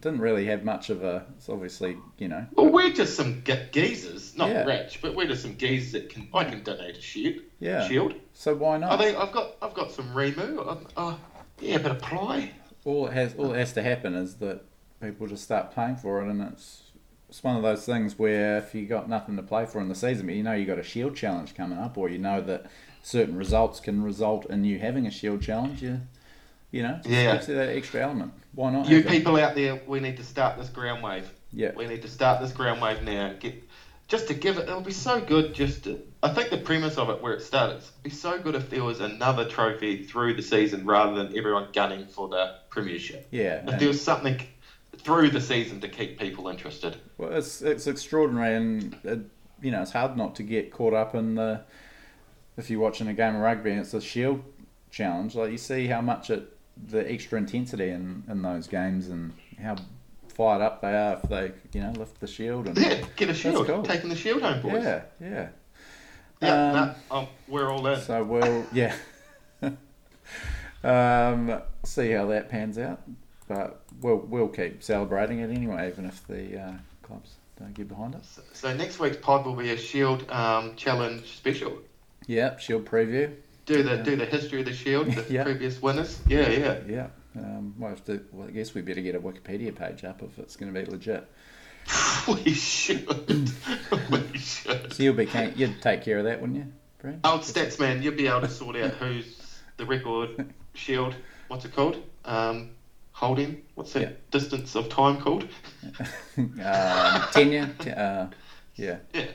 [0.00, 1.26] didn't really have much of a.
[1.36, 2.46] It's obviously, you know.
[2.54, 4.64] Well, we're just some ge- geezers, not yeah.
[4.64, 6.28] rich, but we're just some geezers that can.
[6.32, 7.42] I can donate a shield.
[7.58, 7.86] Yeah.
[7.86, 8.14] Shield.
[8.32, 8.98] So why not?
[8.98, 10.86] Think I've got I've got some rimu.
[10.96, 11.16] Uh,
[11.60, 12.52] yeah, but apply.
[12.84, 14.64] All it has all it has to happen is that
[15.00, 16.82] people just start playing for it, and it's
[17.28, 19.94] it's one of those things where if you got nothing to play for in the
[19.94, 22.66] season, but you know you got a shield challenge coming up, or you know that
[23.02, 26.00] certain results can result in you having a shield challenge, you
[26.70, 28.32] you know, yeah, gives you that extra element.
[28.54, 28.88] Why not?
[28.88, 29.42] You people it?
[29.42, 31.30] out there, we need to start this ground wave.
[31.52, 33.34] Yeah, we need to start this ground wave now.
[33.38, 33.64] Get
[34.06, 34.68] just to give it.
[34.68, 35.52] It'll be so good.
[35.52, 38.54] Just to, I think the premise of it, where it started, it'd be so good
[38.54, 43.26] if there was another trophy through the season rather than everyone gunning for the premiership.
[43.30, 44.40] Yeah, if there was something
[44.98, 46.96] through the season to keep people interested.
[47.16, 49.20] Well, it's it's extraordinary, and it,
[49.62, 51.62] you know it's hard not to get caught up in the.
[52.56, 54.42] If you're watching a game of rugby and it's a shield
[54.90, 56.54] challenge, like you see how much it
[56.88, 59.76] the extra intensity in, in those games and how
[60.34, 63.34] fired up they are if they you know lift the shield and yeah get a
[63.34, 63.82] shield cool.
[63.82, 65.48] taking the shield home boys yeah yeah
[66.40, 68.94] yeah um, um, we're all in so we'll yeah
[70.84, 73.02] um, see how that pans out
[73.48, 76.72] but we'll we'll keep celebrating it anyway even if the uh,
[77.02, 80.74] clubs don't get behind us so, so, next week's pod will be a shield um,
[80.76, 81.78] challenge special
[82.26, 83.34] yeah shield preview
[83.70, 85.44] do the do the history of the Shield, the yeah.
[85.44, 86.20] previous winners.
[86.26, 87.06] Yeah, yeah, yeah.
[87.36, 90.56] Um, well, to, well, I guess we better get a Wikipedia page up if it's
[90.56, 91.26] going to be legit.
[92.28, 93.08] we should.
[94.10, 94.92] we should.
[94.92, 97.20] So you'll be you'd take care of that, wouldn't you, Brad?
[97.24, 101.14] Old stats man, you'd be able to sort out who's the record Shield.
[101.48, 102.02] What's it called?
[102.24, 102.70] Um,
[103.12, 103.62] holding.
[103.74, 104.10] What's that yeah.
[104.30, 105.48] distance of time called?
[106.36, 107.70] um, tenure.
[107.96, 108.26] Uh,
[108.76, 108.98] yeah.
[109.12, 109.26] Yeah.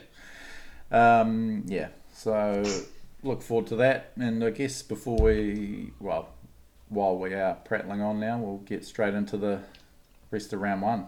[0.90, 1.88] Um, yeah.
[2.12, 2.64] So
[3.22, 4.12] look forward to that.
[4.16, 6.30] And I guess before we, well,
[6.88, 9.60] while we are prattling on now, we'll get straight into the
[10.30, 11.06] rest of round one.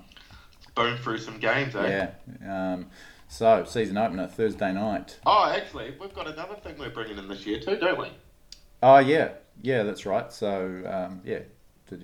[0.75, 2.09] Boom through some games, eh?
[2.43, 2.73] Yeah.
[2.75, 2.87] Um,
[3.29, 5.19] so, season opener, Thursday night.
[5.27, 8.09] Oh, actually, we've got another thing we're bringing in this year too, don't we?
[8.83, 9.31] Oh, yeah.
[9.63, 10.33] Yeah, that's right.
[10.33, 11.41] So, um, yeah.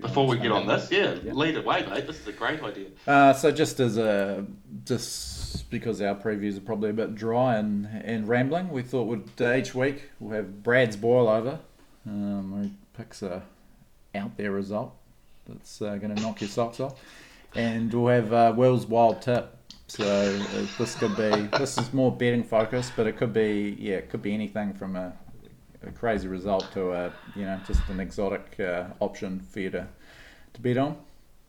[0.00, 2.06] Before we get on this, yeah, yeah, lead away, mate.
[2.06, 2.88] This is a great idea.
[3.06, 4.46] Uh, so, just as a
[4.84, 9.28] just because our previews are probably a bit dry and, and rambling, we thought would
[9.40, 11.58] uh, each week we'll have Brad's boil over.
[12.06, 13.42] Um, he picks a
[14.14, 14.94] out there result
[15.46, 16.98] that's uh, going to knock your socks off,
[17.54, 19.54] and we'll have uh, Will's wild tip.
[19.96, 20.36] So
[20.76, 24.22] this could be this is more betting focused, but it could be yeah, it could
[24.22, 25.12] be anything from a,
[25.86, 29.86] a crazy result to a you know just an exotic uh, option for you to
[30.54, 30.96] to bet on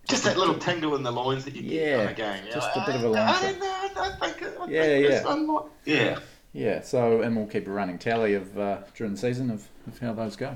[0.07, 2.43] just that little tingle in the lines that you get yeah, from a game.
[2.53, 3.27] just a bit of a line.
[3.27, 3.65] I don't know.
[3.65, 4.59] I don't think.
[4.61, 5.23] I yeah, think yeah.
[5.25, 6.19] I'm yeah.
[6.53, 6.81] Yeah.
[6.81, 10.13] So, and we'll keep a running tally of uh, during the season of, of how
[10.13, 10.55] those go.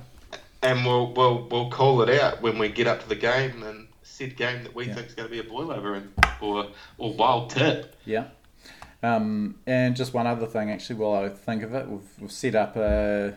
[0.61, 3.87] And we'll we'll we'll call it out when we get up to the game and
[4.19, 4.93] said game that we yeah.
[4.95, 7.95] think is going to be a boilover and or or wild tip.
[8.05, 8.25] Yeah.
[9.01, 12.53] Um, and just one other thing, actually, while I think of it, we've, we've set
[12.53, 13.33] up a,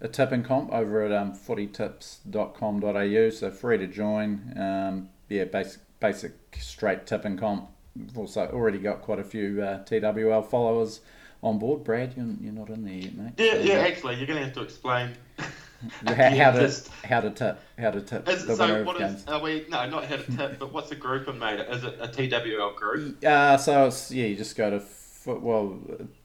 [0.00, 4.52] a tipping comp over at um, footytips.com.au, so free to join.
[4.58, 7.70] Um, yeah, basic basic straight tipping comp.
[7.96, 11.00] We've also already got quite a few uh, TWL followers
[11.44, 11.84] on board.
[11.84, 13.32] Brad, you're, you're not in there yet, mate.
[13.38, 13.74] Yeah, so, yeah.
[13.74, 15.12] Actually, you're going to have to explain.
[16.06, 19.40] how, how to how to tip how to tip is, the so what is, are
[19.40, 21.68] we no not how to tip but what's the group and made it?
[21.70, 23.24] Is it a TWL group?
[23.24, 24.82] Uh so it's yeah you just go to
[25.26, 25.78] well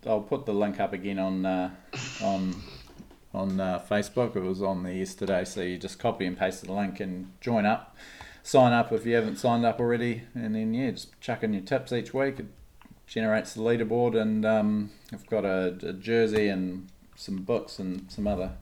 [0.06, 1.72] I'll put the link up again on uh,
[2.22, 2.56] on
[3.34, 4.36] on uh, Facebook.
[4.36, 7.66] It was on there yesterday so you just copy and paste the link and join
[7.66, 7.96] up.
[8.44, 11.62] Sign up if you haven't signed up already, and then yeah, just chuck in your
[11.62, 12.40] tips each week.
[12.40, 12.48] It
[13.06, 18.28] generates the leaderboard, and um, I've got a, a, jersey and some books and some
[18.28, 18.54] other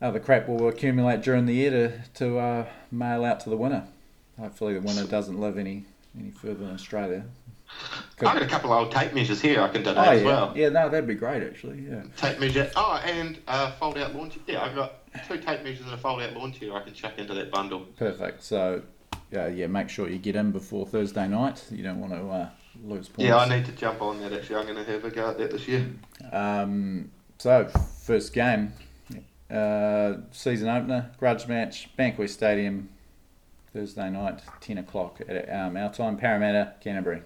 [0.00, 3.86] other crap will accumulate during the year to to uh, mail out to the winner.
[4.38, 5.86] Hopefully, the winner doesn't live any
[6.18, 7.24] any further in Australia.
[7.70, 10.18] I've got a couple of old tape measures here I can donate oh, yeah.
[10.18, 10.52] as well.
[10.56, 11.86] Yeah, no, that'd be great actually.
[11.88, 12.02] Yeah.
[12.16, 12.70] Tape measure.
[12.74, 14.38] Oh, and uh, fold out launch.
[14.46, 14.94] Yeah, I've got
[15.26, 17.80] two tape measures and a fold out lawn chair I can chuck into that bundle.
[17.96, 18.42] Perfect.
[18.42, 18.82] So,
[19.36, 21.64] uh, yeah, make sure you get in before Thursday night.
[21.70, 22.48] You don't want to uh,
[22.82, 23.28] lose points.
[23.28, 24.56] Yeah, I need to jump on that actually.
[24.56, 25.86] I'm going to have a go at that this year.
[26.32, 27.68] Um, so,
[28.02, 28.72] first game,
[29.50, 32.88] uh, season opener, grudge match, Bankwest Stadium,
[33.72, 37.22] Thursday night, 10 o'clock at um, our time, Parramatta, Canterbury.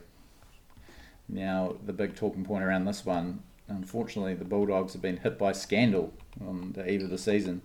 [1.28, 5.52] Now, the big talking point around this one, unfortunately, the Bulldogs have been hit by
[5.52, 6.12] scandal
[6.46, 7.62] on the eve of the season.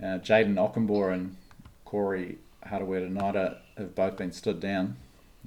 [0.00, 1.36] Uh, Jayden Okunbor and
[1.84, 4.96] Corey Harawira-Naera have both been stood down.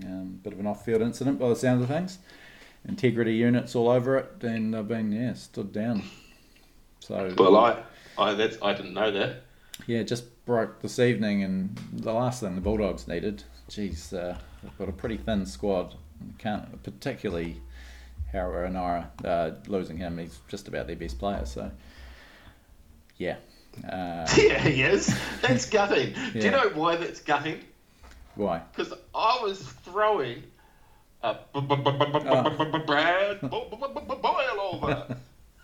[0.04, 2.20] Um, bit of an off-field incident by the sounds of things.
[2.88, 6.04] Integrity units all over it, and they've been yeah stood down.
[7.00, 7.84] So Well, I,
[8.18, 9.44] I that's I didn't know that.
[9.86, 13.44] yeah, just broke this evening, and the last thing the Bulldogs needed.
[13.70, 15.96] Geez, uh, they've got a pretty thin squad.
[16.40, 17.62] Can't particularly
[18.34, 20.18] Harawira-Naera, uh losing him.
[20.18, 21.46] He's just about their best player.
[21.46, 21.70] So
[23.18, 23.36] yeah,
[23.84, 25.16] uh, Yeah, he is.
[25.42, 26.14] That's gutting.
[26.34, 27.60] Do you know why that's gutting?
[28.36, 28.62] why?
[28.76, 30.44] Because I was throwing
[31.24, 31.62] b- b-
[32.86, 35.18] Brad bo- bo- bo- bo- boil over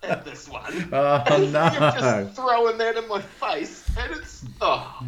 [0.08, 0.88] at this one.
[0.92, 1.64] Oh And no!
[1.72, 5.04] You're just throwing that in my face, and it's oh.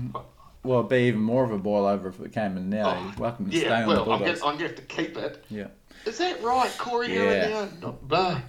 [0.62, 2.96] Well, it'd be even more of a boil over if it came in now.
[2.98, 4.40] oh, You're welcome to stay yeah, on well, the I'm Bulldogs.
[4.40, 5.44] going I'm to have to keep it.
[5.48, 5.68] Yeah.
[6.04, 7.14] Is that right, Corey?
[7.14, 7.68] Yeah.
[7.80, 8.42] Not bad.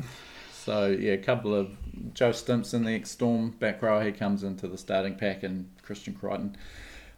[0.51, 1.69] So yeah, a couple of
[2.13, 6.57] Joe Stimson, the ex-Storm back row, he comes into the starting pack, and Christian Crichton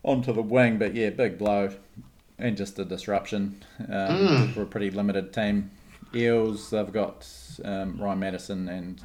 [0.03, 0.77] onto the wing.
[0.77, 1.69] But yeah, big blow
[2.37, 5.71] and just a disruption um, for a pretty limited team.
[6.13, 7.27] Eels, they've got
[7.63, 9.01] um, Ryan Matterson and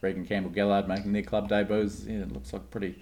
[0.00, 2.04] Reagan Campbell Gillard making their club debuts.
[2.04, 2.98] Yeah, it looks like a pretty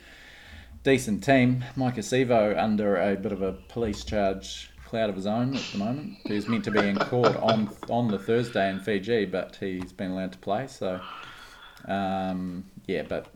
[0.82, 1.64] decent team.
[1.76, 5.78] Maika Sivo under a bit of a police charge cloud of his own at the
[5.78, 6.16] moment.
[6.24, 10.12] He's meant to be in court on on the Thursday in Fiji, but he's been
[10.12, 10.66] allowed to play.
[10.68, 11.00] So,
[11.86, 13.26] um, yeah, but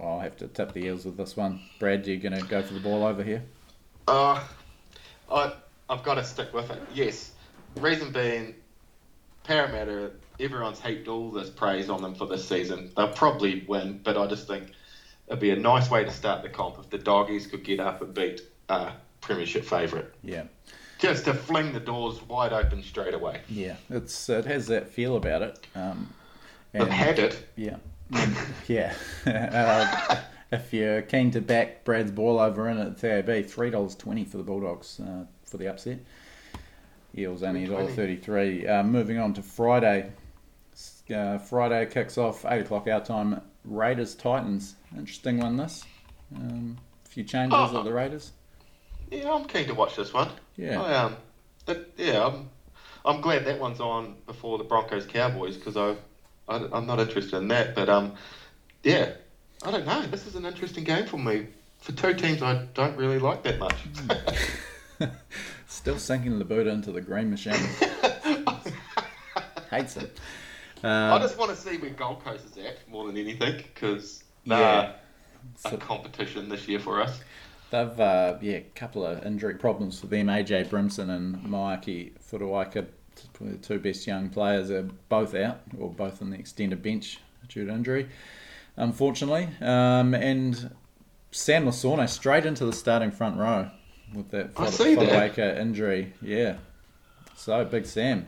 [0.00, 1.60] I'll have to tip the eels with this one.
[1.78, 3.42] Brad, you're going to go for the ball over here?
[4.08, 4.42] Uh,
[5.30, 5.52] I,
[5.90, 6.80] I've got to stick with it.
[6.94, 7.32] Yes.
[7.76, 8.54] Reason being,
[9.44, 12.90] Parramatta, everyone's heaped all this praise on them for this season.
[12.96, 14.72] They'll probably win, but I just think
[15.28, 18.02] it'd be a nice way to start the comp if the doggies could get up
[18.02, 20.06] and beat uh, Premiership favourite.
[20.22, 20.44] Yeah,
[20.98, 23.40] Just to fling the doors wide open straight away.
[23.48, 23.76] yeah.
[23.90, 25.66] It's it has that feel about it.
[25.74, 26.12] Um,
[26.72, 27.46] They've had it.
[27.54, 27.76] Yeah,
[28.66, 28.94] yeah.
[29.26, 30.16] uh,
[30.50, 34.38] if you're keen to back Brad's ball over in at TAB, three dollars twenty for
[34.38, 35.98] the Bulldogs uh, for the upset.
[37.16, 38.66] Eels only dollar thirty three.
[38.66, 40.10] Uh, moving on to Friday.
[41.12, 43.40] Uh, Friday kicks off eight o'clock our time.
[43.64, 44.74] Raiders Titans.
[44.96, 45.56] Interesting one.
[45.56, 45.84] This.
[46.34, 47.78] Um, a few changes Oh.
[47.78, 48.32] at the Raiders.
[49.10, 50.30] Yeah, I'm keen to watch this one.
[50.56, 50.80] Yeah.
[50.80, 51.16] I um,
[51.66, 52.48] that, yeah, I'm,
[53.04, 55.90] I'm glad that one's on before the Broncos Cowboys because I,
[56.48, 57.74] I, I'm not interested in that.
[57.74, 58.14] But um,
[58.82, 59.12] yeah,
[59.64, 60.02] I don't know.
[60.06, 61.46] This is an interesting game for me.
[61.78, 63.74] For two teams I don't really like that much.
[65.66, 67.54] Still sinking the boot into the green machine.
[69.70, 70.18] Hates it.
[70.82, 74.24] I Um, just want to see where Gold Coast is at more than anything because
[74.44, 74.56] Yeah.
[74.58, 74.94] they're
[75.56, 77.20] So- a competition this year for us.
[77.70, 80.28] They've uh, yeah, a couple of injury problems for them.
[80.28, 82.12] AJ Brimson and Moeaki
[83.32, 87.18] probably the two best young players, are both out or both on the extended bench
[87.48, 88.08] due to injury,
[88.76, 89.48] unfortunately.
[89.60, 90.74] Um, and
[91.30, 93.70] Sam Lisone straight into the starting front row
[94.14, 95.34] with that I Fut- see that.
[95.36, 96.12] Fotuaika injury.
[96.20, 96.56] Yeah,
[97.36, 98.26] so big Sam.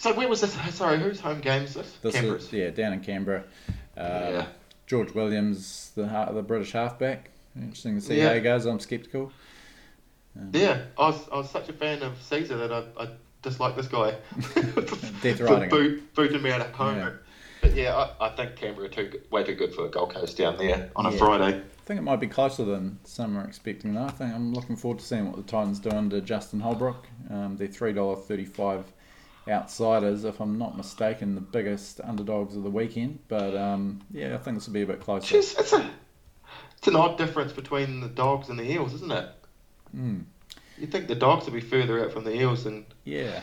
[0.00, 0.54] So where was this?
[0.74, 1.92] Sorry, whose home game is this?
[2.00, 2.44] This Canberra's.
[2.46, 3.44] is yeah down in Canberra.
[3.98, 4.46] Um, Yeah.
[4.86, 7.28] George Williams, the the British halfback.
[7.54, 8.28] Interesting to see Yeah.
[8.28, 8.64] how he goes.
[8.64, 9.30] I'm sceptical.
[10.38, 13.08] Um, Yeah, I was, I was such a fan of Sezer that I, I
[13.42, 14.14] dislike this guy.
[15.22, 16.96] Death riding boot, booting me out of home.
[16.96, 17.10] Yeah.
[17.60, 20.56] But yeah, I, I think Canberra are too way too good for Gold Coast down
[20.56, 21.18] there on a Yeah.
[21.18, 21.58] Friday.
[21.58, 23.92] I think it might be closer than some are expecting.
[23.92, 27.06] Though I think I'm looking forward to seeing what the Titans do under Justin Holbrook.
[27.28, 28.84] Um, they're three dollar thirty five
[29.48, 33.20] outsiders, if I'm not mistaken, the biggest underdogs of the weekend.
[33.28, 35.36] But um, yeah, I think this will be a bit closer.
[35.36, 35.90] Jeez, it's a
[36.76, 39.28] it's an odd difference between the dogs and the eels, isn't it?
[39.96, 40.24] Mm,
[40.78, 43.40] You'd think the dogs would be further out from the eels, and yeah,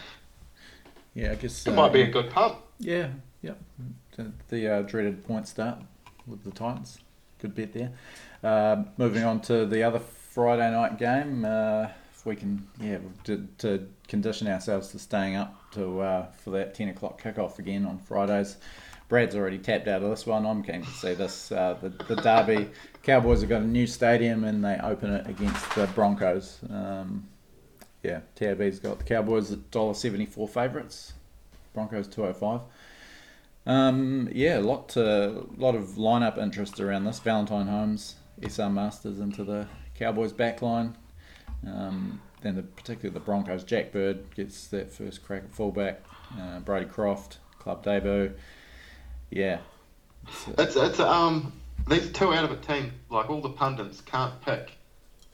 [1.14, 1.32] yeah.
[1.32, 2.58] I guess it uh, might be a good pump.
[2.80, 3.10] Yeah,
[3.42, 3.60] yep.
[4.16, 5.80] The, the uh, dreaded point start
[6.26, 7.00] with the Titans.
[7.40, 7.92] Good bet there.
[8.44, 11.46] Uh, moving on to the other Friday night game.
[11.46, 16.52] Uh, if we can, yeah, to, to condition ourselves to staying up to uh, for
[16.52, 18.58] that ten o'clock kickoff again on Fridays.
[19.10, 20.46] Brad's already tapped out of this one.
[20.46, 21.52] I'm keen to see this.
[21.52, 22.70] Uh, the, the Derby
[23.04, 26.60] Cowboys have got a new stadium and they open it against the Broncos.
[26.70, 27.26] Um,
[28.04, 31.14] yeah, TAB's got the Cowboys at $1.74 favourites.
[31.74, 32.62] Broncos 205.
[33.66, 37.20] Um, yeah, a lot to, lot of lineup interest around this.
[37.20, 40.94] Valentine Holmes, Esan Marsters into the Cowboys backline.
[41.66, 46.02] Um, then the, particularly the Broncos, Jack Bird gets that first crack at fullback.
[46.40, 48.34] Uh, Brodie Croft, club debut.
[49.30, 49.60] Yeah.
[50.28, 51.54] It's, uh, It's it's um
[51.88, 52.92] these two out of a team.
[53.10, 54.72] Like all the pundits can't pick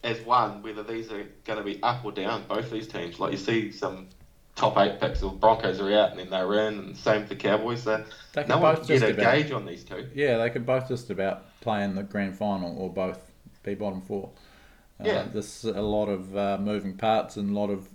[0.04, 2.44] as one whether these are going to be up or down.
[2.48, 3.20] Both these teams.
[3.20, 4.08] Like you see some
[4.56, 5.22] top eight picks.
[5.22, 7.84] The Broncos are out and then they're in, and same for the Cowboys.
[7.84, 10.08] So They can no one can get a about- gauge on these two.
[10.14, 13.32] Yeah, they could both just about play in the grand final or both
[13.64, 14.30] be bottom four.
[15.00, 15.28] Uh, Yeah.
[15.32, 17.88] There's a lot of uh, moving parts and a lot of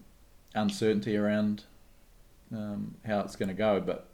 [0.54, 1.64] uncertainty around
[2.52, 4.08] um, how it's going to go, but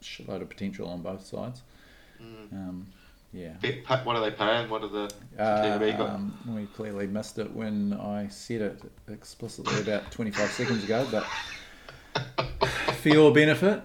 [0.00, 1.62] a shitload of potential on both sides.
[2.22, 2.52] Mm.
[2.52, 2.86] Um,
[3.32, 3.54] Yeah.
[4.04, 4.70] What are they paying?
[4.70, 5.10] What are the
[5.92, 6.10] got?
[6.10, 11.26] Um, we clearly missed it when I said it explicitly about 25 seconds ago, but
[13.02, 13.82] for your benefit,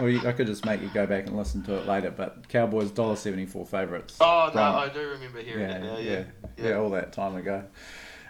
[0.00, 2.10] or you, I could just make you go back and listen to it later.
[2.10, 4.16] But Cowboys dollar seventy four favourites.
[4.20, 4.76] Oh no, Grant.
[4.76, 5.98] I do remember hearing yeah, it now.
[5.98, 6.24] yeah,
[6.56, 7.64] Yeah, yeah, all that time ago.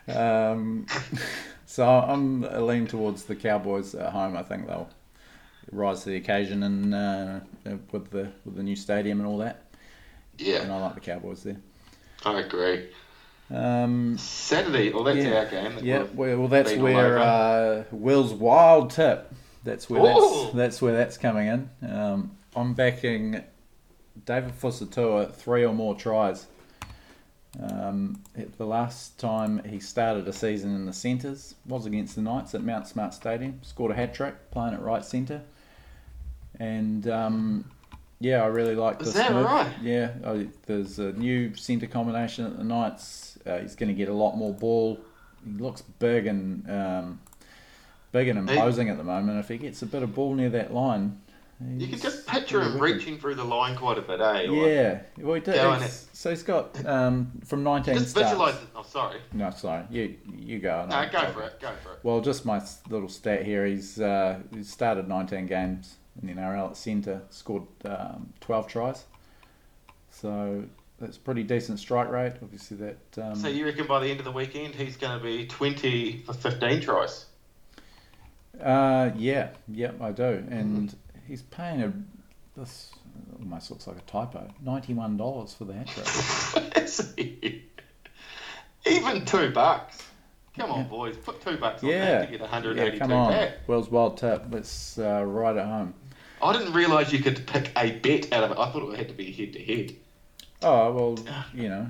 [0.08, 0.86] Um,
[1.66, 4.36] so I'm leaning towards the Cowboys at home.
[4.36, 4.88] I think they'll
[5.72, 7.40] rise to the occasion and uh,
[7.92, 9.64] with the with the new stadium and all that.
[10.38, 10.62] yeah.
[10.62, 11.58] And I like the Cowboys there.
[12.24, 12.88] I agree.
[13.52, 15.38] Um, Saturday, well, that's Yeah.
[15.40, 15.74] our game.
[15.74, 19.32] that yeah, well, well that's where uh, Will's wild tip.
[19.64, 20.04] That's where Ooh.
[20.04, 21.90] that's, that's where that's coming in.
[21.90, 23.42] Um, I'm backing
[24.24, 26.46] David Fusitu'a three or more tries.
[27.60, 28.22] Um,
[28.58, 32.62] the last time he started a season in the centres was against the Knights at
[32.62, 33.58] Mount Smart Stadium.
[33.62, 35.42] Scored a hat trick playing at right centre,
[36.60, 37.64] and um,
[38.20, 39.16] yeah, I really like Is this.
[39.16, 39.46] that move.
[39.46, 39.72] right?
[39.82, 43.38] Yeah, I, there's a new centre combination at the Knights.
[43.44, 45.00] Uh, he's going to get a lot more ball.
[45.44, 47.20] He looks big and um,
[48.12, 49.38] big and He- imposing at the moment.
[49.38, 51.20] If he gets a bit of ball near that line,
[51.76, 52.96] You can just picture him wicked.
[52.96, 54.42] reaching through the line quite a bit, eh?
[54.44, 55.54] Yeah, well, he did.
[55.56, 58.30] He's- So he's got um, from 19 Just starts.
[58.30, 58.68] visualise it.
[58.74, 59.20] Oh, sorry.
[59.34, 60.86] No, sorry, you you go.
[60.88, 61.60] No, go for it.
[61.60, 61.98] Go for it.
[62.02, 63.66] Well, just my little stat here.
[63.66, 69.04] He's uh, he's started 19 games in the NRL at centre, scored um, 12 tries.
[70.10, 70.64] So
[70.98, 72.34] that's pretty decent strike rate.
[72.42, 72.98] Obviously, that.
[73.22, 76.22] Um, So you reckon by the end of the weekend he's going to be 20
[76.26, 77.26] for 15 tries?
[78.62, 80.94] Uh, yeah, yeah, I do, and
[81.26, 81.92] he's paying a.
[82.56, 82.92] This
[83.38, 84.48] almost looks like a typo.
[84.64, 87.62] Ninety-one dollars for the hat trick.
[88.86, 89.98] Even two bucks.
[90.58, 90.84] Come on, Yeah.
[90.84, 91.16] boys.
[91.16, 93.30] Put two bucks on Yeah, that to get yeah, 182 come on.
[93.32, 93.52] back.
[93.68, 94.44] Will's wild tip.
[94.50, 95.94] Let's uh, right at home.
[96.42, 98.58] I didn't realise you could pick a bet out of it.
[98.58, 99.94] I thought it had to be head to head.
[100.62, 101.18] Oh well,
[101.54, 101.86] you know,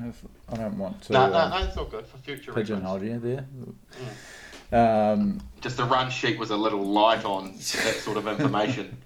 [0.49, 3.19] I don't want to No, uh, no, no, it's all good for future pigeonhole you
[3.19, 3.45] there.
[4.73, 8.97] Um, Just the run sheet was a little light on that sort of information.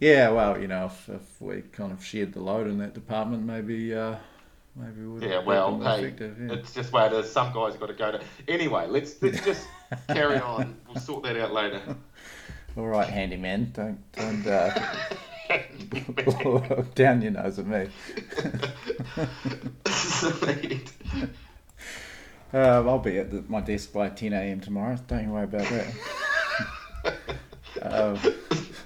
[0.00, 3.44] yeah, well, you know, if, if we kind of shared the load in that department,
[3.44, 4.16] maybe uh,
[4.76, 6.14] maybe we would Yeah, well, hey.
[6.18, 6.52] Yeah.
[6.54, 7.30] it's just where it is.
[7.30, 8.20] Some guys have got to go to.
[8.48, 9.66] Anyway, let's let's just
[10.08, 10.76] carry on.
[10.86, 11.80] We'll sort that out later.
[12.76, 14.92] All right, handyman, don't don't uh,
[16.96, 17.88] down your nose at me.
[22.54, 24.60] Uh, I'll be at the, my desk by 10 a.m.
[24.60, 24.96] tomorrow.
[25.08, 27.14] Don't you worry about that.
[27.82, 28.18] um,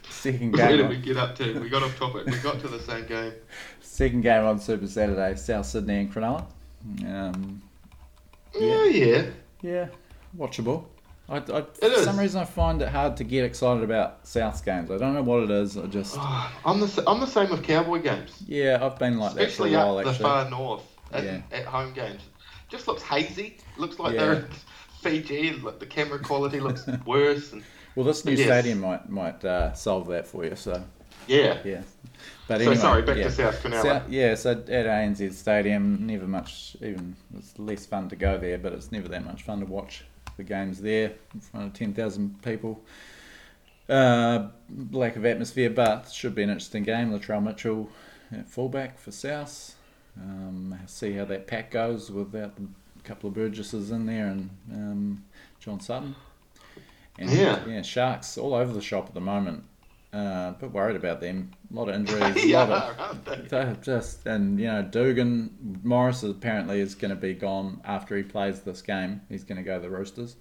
[0.08, 1.60] second Where game, did we get up to?
[1.60, 2.26] We got off topic.
[2.26, 3.32] We got to the same game.
[3.82, 6.46] second game on Super Saturday, South Sydney and Cronulla.
[7.06, 7.60] Um,
[8.58, 9.22] Yeah, yeah.
[9.60, 9.88] yeah,
[10.36, 10.84] watchable.
[11.28, 12.04] I, I, for is.
[12.04, 14.90] some reason, I find it hard to get excited about South's games.
[14.90, 15.76] I don't know what it is.
[15.76, 19.34] I just, Oh, I'm the I'm the same with Cowboy games, yeah, I've been like
[19.34, 20.22] that for a especially while up the actually.
[20.24, 21.40] far north at, Yeah.
[21.52, 22.22] at home games.
[22.68, 23.56] Just looks hazy.
[23.76, 24.20] Looks like Yeah.
[24.24, 24.44] they're in
[25.02, 25.52] Fiji.
[25.54, 27.52] like, The camera quality looks worse.
[27.52, 27.62] And
[27.94, 28.46] Well, this new Yes.
[28.46, 30.54] stadium might might uh, solve that for you.
[30.56, 30.84] So
[31.26, 31.58] yeah.
[31.64, 31.82] yeah,
[32.46, 33.24] but So anyway, sorry, back yeah.
[33.24, 33.82] to South Cronulla.
[33.82, 38.56] So, yeah, so at ANZ Stadium, never much, even it's less fun to go there,
[38.58, 40.04] but it's never that much fun to watch
[40.36, 42.80] the games there in front of 10,000 people.
[43.88, 44.48] Uh,
[44.92, 47.10] lack of atmosphere, but should be an interesting game.
[47.10, 47.90] Latrell Mitchell
[48.32, 49.74] at fullback for South.
[50.20, 55.24] Um, see how that pack goes without a couple of Burgesses in there and um,
[55.60, 56.14] John Sutton.
[57.18, 57.64] And Yeah.
[57.66, 59.64] yeah, Sharks all over the shop at the moment.
[60.12, 61.50] Uh, a bit worried about them.
[61.70, 62.44] A lot of injuries.
[62.46, 62.98] yeah, lot of,
[63.28, 63.76] aren't they?
[63.82, 68.60] just and you know Dugan Morris apparently is going to be gone after he plays
[68.60, 69.20] this game.
[69.28, 70.36] He's going to go to the Roosters.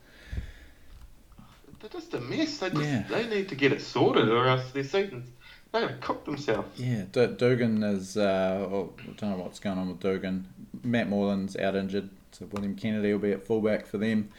[1.80, 2.57] They're just a mess.
[2.59, 3.03] They just Yeah.
[3.09, 5.30] they need to get it sorted, or else their seasons
[5.72, 6.80] they're gonna themselves.
[6.80, 8.18] Yeah, D- Dugan is.
[8.18, 10.47] Uh, well, I don't know what's going on with Dugan.
[10.84, 14.30] Matt Moylan's out injured, so William Kennedy will be at fullback for them.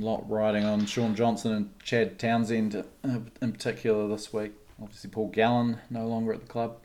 [0.00, 4.52] A lot riding on Shaun Johnson and Chad Townsend uh, in particular this week.
[4.80, 6.76] Obviously, Paul Gallen no longer at the club.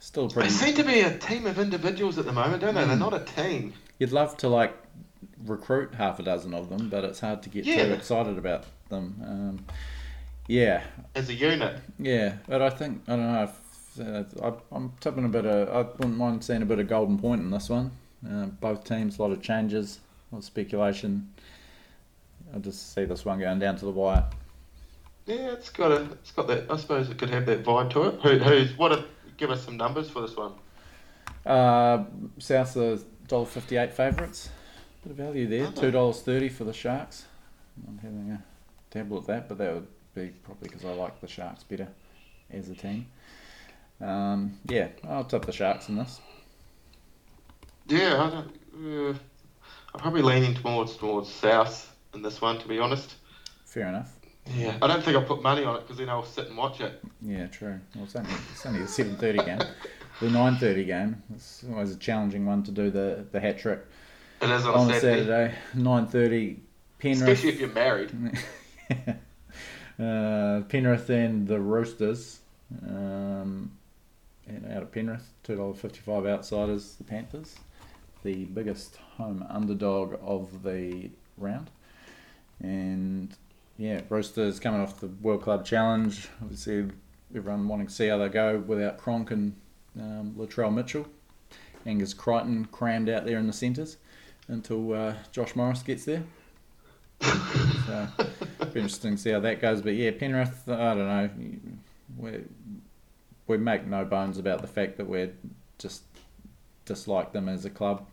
[0.00, 2.84] Still They seem to be a team of individuals at the moment, don't they?
[2.84, 2.98] They're Mm.
[2.98, 3.72] not a team.
[3.98, 4.74] You'd love to like
[5.46, 7.86] recruit half a dozen of them, but it's hard to get Yeah.
[7.86, 9.16] too excited about them.
[9.24, 9.64] Um,
[10.52, 10.82] yeah,
[11.14, 13.42] As a unit, yeah, but I think I don't know.
[13.44, 15.68] If, uh, I, I'm tipping a bit of.
[15.68, 17.90] I wouldn't mind seeing a bit of golden point in this one.
[18.28, 20.00] Uh, both teams, a lot of changes,
[20.30, 21.32] a lot of speculation.
[22.54, 24.26] I just see this one going down to the wire.
[25.24, 26.70] yeah, it's got a, it's got that.
[26.70, 28.20] I suppose it could have that vibe to it.
[28.20, 28.92] Who, who's what?
[28.92, 29.04] Are,
[29.38, 30.52] give us some numbers for this one.
[31.46, 32.04] Uh,
[32.38, 34.50] South are dollar fifty eight favourites.
[35.02, 35.72] Bit of value there.
[35.72, 37.24] Two dollars thirty for the Sharks.
[37.88, 38.44] I'm having a
[38.90, 41.88] dabble at that, but that would be probably because I like the Sharks better
[42.50, 43.06] as a team.
[44.00, 46.20] Um, yeah, I'll tip the Sharks in this.
[47.86, 49.14] Yeah, I don't.
[49.14, 49.18] Uh,
[49.94, 53.14] I'm probably leaning towards towards South in this one, to be honest.
[53.64, 54.12] Fair enough.
[54.56, 56.80] Yeah, I don't think I'll put money on it because then I'll sit and watch
[56.80, 57.00] it.
[57.20, 57.78] Yeah, true.
[57.94, 59.60] Well, it's only it's only a seven thirty game.
[60.20, 61.22] The nine thirty game.
[61.34, 63.80] It's always a challenging one to do the the hat trick
[64.40, 65.54] It is on, on a Saturday, Saturday.
[65.74, 66.60] Nine thirty.
[66.98, 67.22] Penrith.
[67.22, 68.12] especially if you're married.
[69.98, 72.40] uh, Penrith and the Roosters.
[72.86, 73.72] Um,
[74.46, 76.96] and out of Penrith, two dollar fifty five outsiders.
[76.96, 77.56] The Panthers,
[78.22, 81.70] the biggest home underdog of the round,
[82.60, 83.34] and
[83.78, 86.28] yeah, Roosters coming off the World Club Challenge.
[86.40, 86.88] Obviously,
[87.34, 89.54] everyone wanting to see how they go without Cronk and
[89.98, 91.06] um, Latrell Mitchell.
[91.84, 93.96] Angus Crichton crammed out there in the centres
[94.48, 96.24] until uh, Josh Morris gets there.
[97.86, 98.08] So
[98.74, 99.82] be interesting to see how that goes.
[99.82, 101.30] But yeah, Penrith, I don't know.
[102.18, 102.40] We
[103.46, 105.32] we make no bones about the fact that we're
[105.78, 106.02] just
[106.84, 108.06] dislike them as a club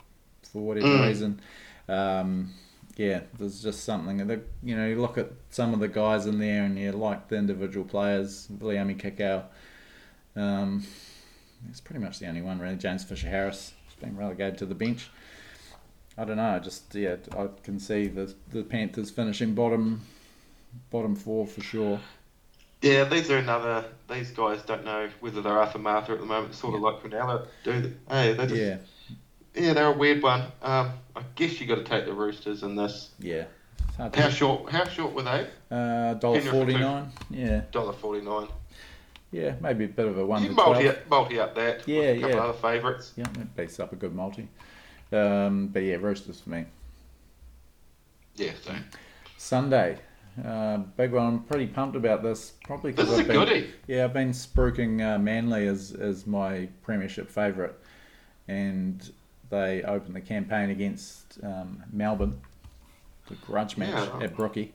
[0.43, 1.07] for whatever Mm.
[1.07, 1.39] reason.
[1.87, 2.53] Um,
[2.97, 4.85] yeah, there's just something that you know.
[4.87, 8.47] You look at some of the guys in there, and you like the individual players.
[8.59, 9.43] Liami Kikau.
[10.35, 10.85] Um,
[11.69, 12.75] it's pretty much the only one really.
[12.75, 15.09] James Fisher Harris has been relegated to the bench.
[16.17, 16.55] I don't know.
[16.55, 20.01] I just yeah, I can see the the Panthers finishing bottom,
[20.91, 21.99] bottom four for sure.
[22.81, 23.85] Yeah, these are another.
[24.09, 27.47] These guys don't know whether they're Arthur Martha at the moment, sort of like Quinella
[27.63, 27.81] do.
[27.81, 27.93] They?
[28.09, 28.77] Hey, they just, Yeah,
[29.53, 30.43] yeah, they're a weird one.
[30.61, 33.11] Um, I guess you got to take the Roosters in this.
[33.19, 33.45] yeah.
[33.97, 34.71] How short?
[34.71, 35.45] How short were they?
[35.71, 37.11] uh, dollar forty nine.
[37.29, 38.47] Yeah, Dollar forty nine.
[39.31, 39.55] yeah.
[39.59, 41.85] Maybe a bit of a one You multi up, multi up that.
[41.85, 42.43] Yeah, with a couple yeah.
[42.43, 43.11] other favourites.
[43.17, 44.47] Yeah, that beats up a good multi.
[45.11, 46.63] Um, but yeah, Roosters for me.
[48.35, 48.73] Yeah, so
[49.35, 49.97] Sunday,
[50.45, 51.25] uh, big one.
[51.25, 52.53] I'm pretty pumped about this.
[52.65, 53.69] Probably because I've been, goodie.
[53.87, 57.73] yeah, I've been spruiking uh, Manly as as my premiership favourite,
[58.47, 59.09] and
[59.49, 62.39] they opened the campaign against um, Melbourne,
[63.27, 64.23] the grudge match Yeah.
[64.25, 64.73] at Brookie.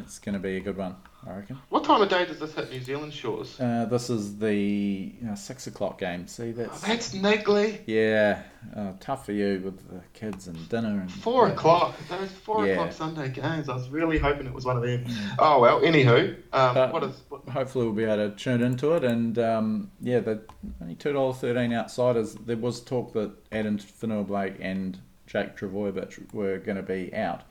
[0.00, 0.96] It's going to be a good one,
[1.26, 1.58] I reckon.
[1.68, 3.58] What time of day does this hit New Zealand shores?
[3.60, 6.26] Uh, this is the uh, six o'clock game.
[6.28, 7.80] See, that's Oh, that's niggly.
[7.86, 8.42] yeah,
[8.74, 11.54] uh, tough for you with the kids and dinner and Four yeah.
[11.54, 11.96] o'clock.
[12.08, 12.74] Those four Yeah.
[12.74, 13.68] o'clock Sunday games.
[13.68, 15.04] I was really hoping it was one of them.
[15.40, 15.80] Oh well.
[15.80, 17.20] Anywho, um, what is?
[17.28, 19.02] What, hopefully we'll be able to tune into it.
[19.04, 20.40] And um, yeah, the
[20.80, 22.34] only two dollar thirteen outsiders.
[22.34, 27.42] There was talk that Addin Fonua-Blake and Jake Trbojevic were going to be out,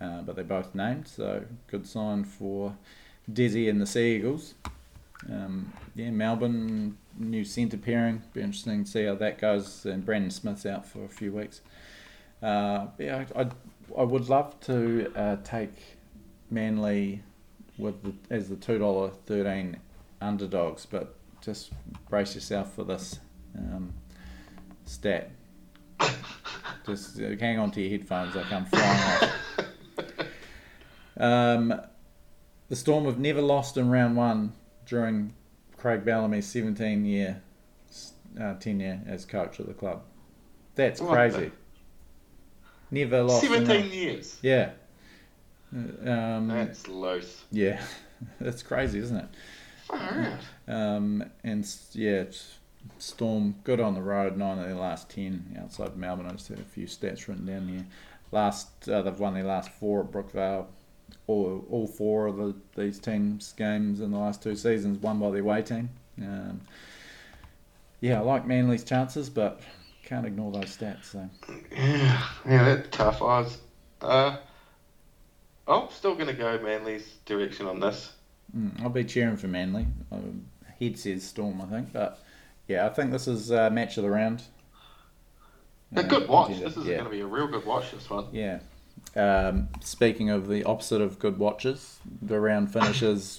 [0.00, 1.06] uh, but they're both named.
[1.06, 2.74] So good sign for
[3.30, 4.54] Desi and the Sea Eagles.
[5.30, 8.22] Um, yeah, Melbourne new centre pairing.
[8.32, 9.84] Be interesting to see how that goes.
[9.84, 11.60] And Brandon Smith's out for a few weeks.
[12.42, 13.46] Uh, yeah, I, I,
[13.98, 15.98] I would love to uh, take
[16.50, 17.22] Manly
[17.78, 19.76] with the, as the two dollar thirteen
[20.20, 21.72] underdogs, but just
[22.08, 23.20] brace yourself for this
[23.56, 23.92] um,
[24.84, 25.30] stat.
[26.84, 29.32] Just uh, hang on to your headphones; they come flying off.
[31.14, 31.80] Um,
[32.72, 34.54] the Storm have never lost in round one
[34.86, 35.34] during
[35.76, 37.42] Craig Bellamy's seventeen year
[38.40, 40.00] uh, tenure as coach of the club.
[40.74, 41.50] That's crazy.
[42.90, 43.44] Never lost.
[43.44, 44.38] in round- Seventeen years.
[44.40, 44.70] Yeah.
[45.76, 47.44] Uh, Um, That's loose.
[47.50, 47.82] yeah,
[48.40, 49.28] that's crazy, isn't it?
[49.84, 49.98] Far
[50.66, 50.74] out.
[50.74, 52.24] Um, and yeah,
[52.98, 54.38] Storm good on the road.
[54.38, 56.24] Nine of their last ten outside Melbourne.
[56.26, 57.84] I just had a few stats written down here.
[58.30, 60.68] Last uh, they've won their last four at Brookvale.
[61.28, 65.30] All, all four of the, these teams' games in the last two seasons won by
[65.30, 65.88] their away team.
[66.20, 66.60] Um,
[68.00, 69.60] yeah, I like Manly's chances, but
[70.04, 71.04] can't ignore those stats.
[71.04, 71.28] So
[71.70, 73.22] Yeah, yeah, that's tough.
[73.22, 73.58] I was.
[74.00, 74.36] Uh,
[75.68, 78.12] I'm still gonna go Manly's direction on this.
[78.56, 79.86] Mm, I'll be cheering for Manly.
[80.10, 80.44] Um,
[80.80, 82.18] head says Storm, I think, but
[82.66, 84.42] yeah, I think this is uh, match of the round.
[85.94, 86.58] A Uh, good watch.
[86.58, 86.94] This is yeah.
[86.94, 87.92] going to be a real good watch.
[87.92, 88.26] This one.
[88.32, 88.58] Yeah.
[89.14, 93.38] Um, speaking of the opposite of good watches, the round finishes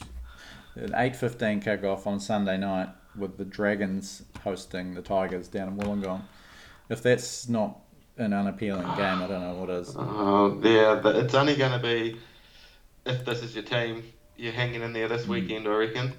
[0.75, 5.77] an eight fifteen kickoff on Sunday night with the Dragons hosting the Tigers down in
[5.77, 6.21] Wollongong.
[6.89, 7.79] If that's not
[8.17, 9.95] an unappealing game, I don't know what is.
[9.95, 12.19] Uh, yeah, but it's only going to be
[13.05, 14.03] if this is your team.
[14.35, 16.13] You're hanging in there this weekend, I reckon.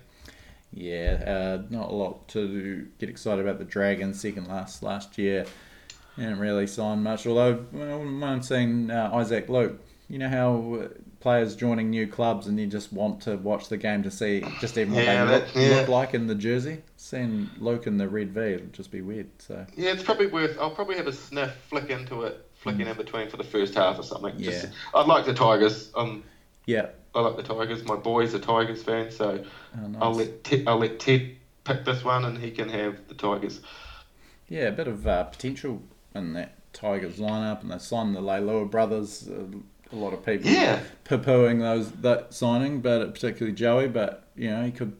[0.72, 3.58] Yeah, uh, not a lot to get excited about.
[3.58, 5.46] The Dragons second last last year,
[6.16, 7.26] didn't really sign much.
[7.26, 9.80] Although I wouldn't mind seeing uh, Isaac Luke.
[10.08, 10.88] You know how uh,
[11.20, 14.76] players joining new clubs and you just want to watch the game to see just
[14.76, 15.76] even what Yeah, they look, that- yeah.
[15.76, 16.82] look like in the jersey.
[16.96, 19.28] Seeing Luke in the red V would just be weird.
[19.38, 20.58] So Yeah, it's probably worth.
[20.60, 23.98] I'll probably have a sniff, flick into it, flicking in between for the first half
[23.98, 24.38] or something.
[24.38, 24.70] Just, Yeah.
[24.94, 25.90] I'd like the Tigers.
[25.96, 26.22] Um,
[26.66, 27.84] yeah, I like the Tigers.
[27.84, 29.42] My boy's a Tigers fan, so
[29.82, 30.02] oh, nice.
[30.02, 33.60] I'll let Ted, I'll let Ted pick this one and he can have the Tigers.
[34.48, 35.82] Yeah, a bit of uh, potential
[36.14, 39.28] in that Tigers lineup, and they signed the Leilua brothers.
[39.28, 39.44] Uh,
[39.92, 40.80] a lot of people Yeah.
[41.04, 43.88] poo-pooing those that signing, but particularly Joey.
[43.88, 44.96] But you know, he could.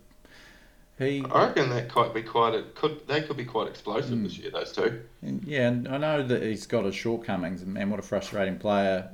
[0.99, 4.23] He I reckon that could be quite a, could they could be quite explosive Hmm.
[4.25, 4.51] this year.
[4.53, 5.01] Those two.
[5.23, 8.59] And, yeah, and I know that he's got his shortcomings, and man, what a frustrating
[8.59, 9.11] player.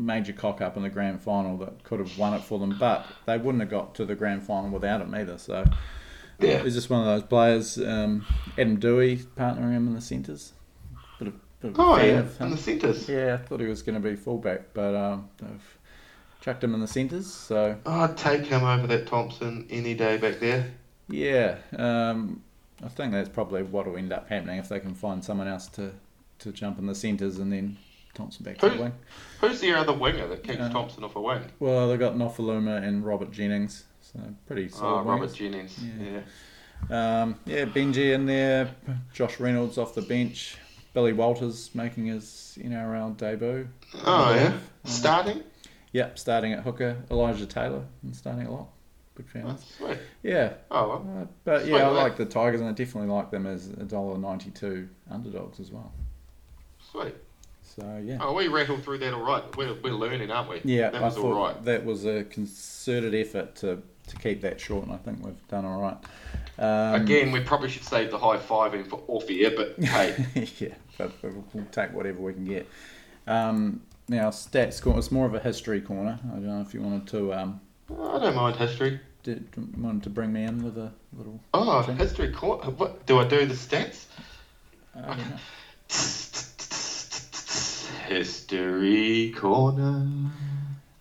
[0.00, 3.04] Major cock up in the grand final that could have won it for them, but
[3.26, 5.36] they wouldn't have got to the grand final without him either.
[5.36, 5.64] So
[6.40, 6.62] Yeah.
[6.62, 7.76] he's just one of those players.
[7.78, 8.24] Um,
[8.56, 10.52] Adam Doueihi partnering him in the centres.
[11.18, 13.08] Bit of, bit of Oh yeah, in the centres.
[13.08, 15.78] Yeah, I thought he was going to be fullback, but um, they've
[16.40, 17.32] chucked him in the centres.
[17.32, 20.66] So Oh, I'd take him over that Thompson any day back there.
[21.08, 22.42] yeah, um,
[22.84, 25.66] I think that's probably what will end up happening if they can find someone else
[25.70, 25.92] to,
[26.40, 27.76] to jump in the centres and then
[28.14, 28.92] Thompson back to the wing.
[29.40, 31.42] Who's the other winger that keeps Uh, Thompson off a wing?
[31.58, 35.34] Well, they've got Nofoaluma and Robert Jennings, so pretty Oh, solid Robert wingers.
[35.34, 35.76] Jennings.
[35.82, 36.20] Yeah.
[36.90, 37.22] Yeah.
[37.22, 38.70] Um, yeah, Benji in there,
[39.12, 40.56] Josh Reynolds off the bench,
[40.98, 43.68] Billy Walters making his NRL debut.
[44.04, 44.48] Oh yeah.
[44.84, 45.44] Uh, Starting.
[45.92, 48.66] Yep, starting at hooker, Elijah Taylor, and starting a lot.
[49.14, 49.44] Big fan.
[49.46, 49.98] Oh, sweet.
[50.24, 51.22] Yeah, Oh well.
[51.22, 51.98] uh, but Sweet, yeah, I mate.
[52.00, 55.70] like the Tigers, and I definitely like them as a dollar ninety two underdogs as
[55.70, 55.92] well.
[56.90, 57.14] Sweet.
[57.62, 59.44] So yeah, Oh, we rattled through that all right.
[59.56, 60.60] We're, we're learning, aren't we?
[60.64, 61.64] yeah, That I was all right.
[61.64, 65.64] that was a concerted effort to to keep that short, and I think we've done
[65.64, 65.96] all right.
[66.58, 70.26] Um, Again, we probably should save the high fiving for off air, but hey,
[70.58, 72.68] yeah, but we'll take whatever we can get.
[73.26, 74.98] Um, now, stats corner.
[74.98, 76.18] It's more of a history corner.
[76.24, 79.00] I don't know if you wanted to um, I don't mind history.
[79.22, 79.46] did,
[79.78, 81.40] wanted to bring me in with a little.
[81.54, 81.96] Oh, thing.
[81.96, 82.32] history.
[82.32, 83.46] Cor- What do I do?
[83.46, 84.04] The stats?
[84.96, 85.16] I.
[88.08, 90.06] History corner.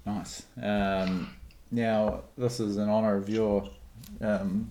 [0.06, 0.44] Nice.
[0.62, 1.30] Um,
[1.72, 3.70] now, this is in honour of your
[4.22, 4.70] um,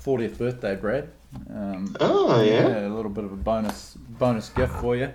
[0.00, 1.08] 40th birthday, Brad.
[1.50, 2.86] Um, Oh yeah.
[2.86, 5.12] a little bit of a bonus bonus gift for you.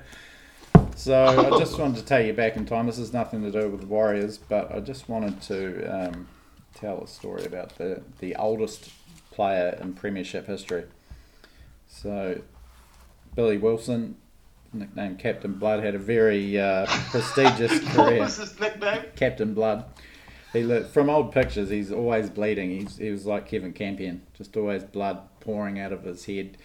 [0.97, 2.87] So I just wanted to take you back in time.
[2.87, 6.27] This has nothing to do with the Warriors, but I just wanted to um,
[6.75, 8.89] tell a story about the the oldest
[9.31, 10.83] player in Premiership history.
[11.87, 12.41] So
[13.33, 14.17] Billy Wilson,
[14.73, 18.19] nicknamed Captain Blood, had a very uh, prestigious What career.
[18.19, 19.05] was his nickname?
[19.15, 19.85] Captain Blood.
[20.51, 22.71] He looked, from old pictures, he's always bleeding.
[22.71, 26.57] He's, he was like Kevin Campion, just always blood pouring out of his head.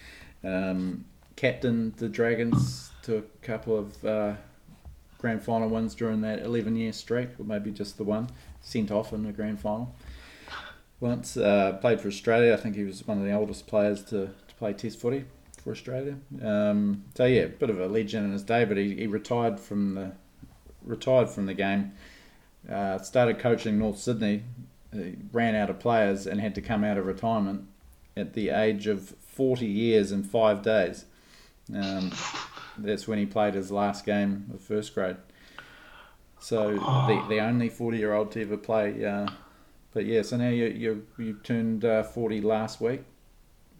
[0.43, 1.05] Um,
[1.35, 4.33] captained the Dragons to a couple of uh,
[5.17, 8.29] grand final wins during that 11 year streak, or maybe just the one.
[8.61, 9.93] Sent off in the grand final.
[10.99, 12.53] Once uh, played for Australia.
[12.53, 15.25] I think he was one of the oldest players to, to play Test footy
[15.61, 16.15] for Australia.
[16.41, 19.59] Um, so yeah, a bit of a legend in his day, but he, he retired
[19.59, 20.11] from the
[20.85, 21.93] retired from the game
[22.69, 24.43] uh, started coaching North Sydney,
[24.93, 27.67] he ran out of players and had to come out of retirement
[28.15, 31.05] at the age of 40 years and five days.
[31.73, 32.11] Um,
[32.77, 35.17] that's when he played his last game of first grade.
[36.39, 39.05] So the, the only 40 year old to ever play.
[39.05, 39.27] Uh,
[39.93, 43.03] but yeah, so now you you, you turned uh, 40 last week.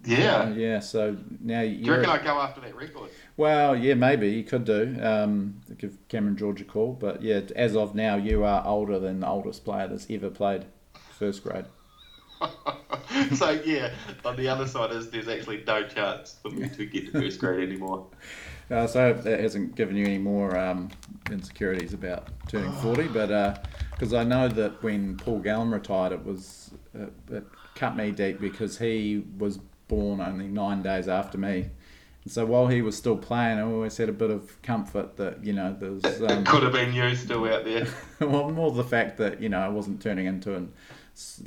[0.06, 0.36] Yeah.
[0.36, 1.98] Uh, yeah, so now you you're.
[1.98, 3.10] reckon I go after that record?
[3.38, 4.98] Well, yeah, maybe you could do.
[5.02, 9.22] Um, give Cameron George a call, but yeah, as of now, you are older than
[9.22, 10.66] the oldest player that's ever played
[11.18, 11.66] first grade.
[13.36, 13.94] so yeah,
[14.26, 17.40] on the other side is there's actually no chance for me to get to first
[17.40, 18.08] grade anymore.
[18.70, 20.90] Uh, so that hasn't given you any more um,
[21.30, 26.72] insecurities about turning forty, but because I know that when Paul Gallen retired, it was
[27.00, 31.70] uh, it cut me deep because he was born only nine days after me.
[32.24, 35.44] And so while he was still playing, I always had a bit of comfort that
[35.44, 37.88] you know there was um, it could have been you still out there.
[38.20, 40.72] well, more the fact that you know I wasn't turning into an,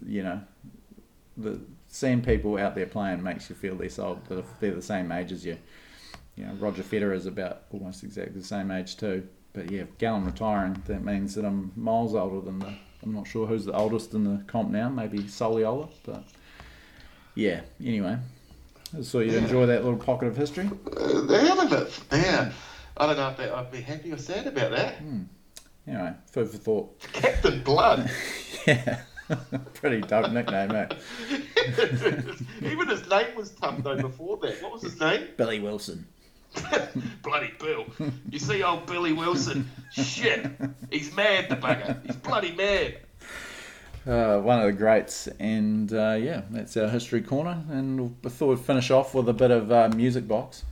[0.07, 0.40] you know,
[1.37, 4.24] the seeing people out there playing makes you feel less old.
[4.26, 5.57] That if they're the same age as you,
[6.37, 9.26] you know, Roger Federer is about almost exactly the same age too.
[9.53, 12.74] But yeah, Gallen retiring, that means that I'm miles older than the.
[13.03, 14.89] I'm not sure who's the oldest in the comp now.
[14.89, 16.24] Maybe Soliola, but
[17.34, 17.61] yeah.
[17.82, 18.18] Anyway,
[19.03, 20.68] so you enjoy that little pocket of history.
[20.97, 22.01] Uh, the hell of it.
[22.11, 22.53] Yeah.
[22.97, 24.97] I don't know if that, I'd be happy or sad about that.
[25.87, 27.01] Anyway, food for thought.
[27.12, 28.11] Captain Blood.
[28.66, 29.01] Yeah,
[29.74, 30.92] pretty dope nickname, mate.
[32.62, 34.62] Even his name was tough though before that.
[34.62, 35.28] What was his name?
[35.36, 36.06] Billy Wilson.
[37.22, 37.84] bloody Bill.
[38.30, 39.70] You see old Billy Wilson?
[39.92, 40.46] Shit.
[40.90, 42.04] He's mad, the bugger.
[42.06, 42.98] He's bloody mad.
[44.06, 47.60] Uh, one of the greats, and uh, yeah, that's our history corner.
[47.70, 50.62] And I thought we'd finish off with a bit of uh, music box.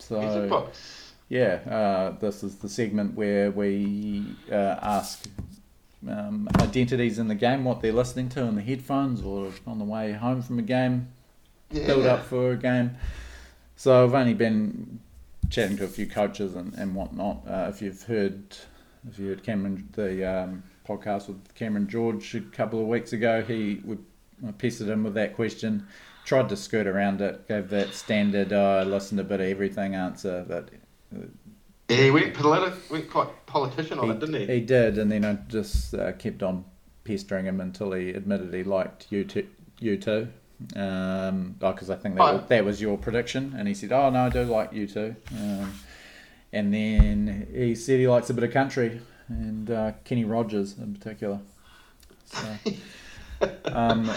[0.00, 1.12] So Music box.
[1.28, 5.26] yeah, uh, this is the segment where we uh, ask
[6.08, 9.84] um, identities in the game, what they're listening to in the headphones or on the
[9.84, 11.08] way home from a game.
[11.70, 11.86] Yeah.
[11.86, 12.96] build up for a game.
[13.74, 15.00] So I've only been
[15.50, 17.42] chatting to a few coaches and, and whatnot.
[17.46, 18.56] Uh, if you've heard,
[19.08, 23.42] if you heard Cameron the um, podcast with Cameron George a couple of weeks ago,
[23.42, 24.04] he would
[24.46, 25.86] I pestered him with that question.
[26.24, 29.94] Tried to skirt around it, gave that standard uh, "listen to a bit of everything"
[29.94, 30.70] answer, but
[31.88, 34.46] Yeah, he went, politi- went quite politician on it, didn't he?
[34.46, 36.64] he did, and then I just uh, kept on
[37.04, 39.46] pestering him until he admitted he liked U2.
[39.78, 40.28] You too.
[40.74, 42.36] Um, because I think that, Oh.
[42.38, 45.72] was, that was your prediction, and he said, "Oh no, I do like U2." Um,
[46.52, 50.94] and then he said he likes a bit of country, and uh, Kenny Rogers in
[50.94, 51.40] particular.
[52.24, 52.56] So,
[53.66, 54.10] um,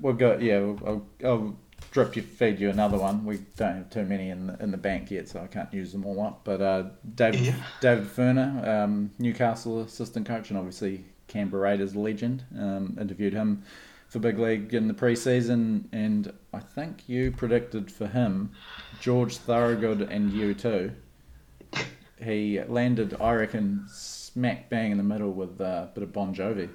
[0.00, 0.56] we've got yeah.
[0.56, 1.56] I'll, I'll
[1.92, 3.24] drip you, feed you another one.
[3.24, 5.92] We don't have too many in the, in the bank yet, so I can't use
[5.92, 6.40] them all up.
[6.42, 6.84] But uh,
[7.14, 7.54] David Yeah.
[7.80, 12.44] David Furner, um, Newcastle assistant coach, and obviously Canberra Raiders legend.
[12.58, 13.62] Um, interviewed him
[14.08, 18.50] for Big League in the preseason, and I think you predicted for him
[19.00, 20.92] George Thorogood and U2.
[22.22, 26.34] He landed, I reckon, smack bang in the middle with uh, a bit of Bon
[26.34, 26.68] Jovi.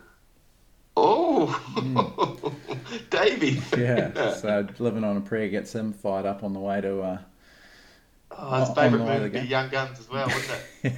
[1.00, 2.56] Oh,
[3.12, 3.62] Davey.
[3.78, 7.02] Yeah, so living on a prayer gets him fired up on the way to.
[7.02, 7.18] Uh,
[8.40, 9.40] Oh, his favourite the movie would be.
[9.40, 10.94] Young Guns as well, wouldn't it?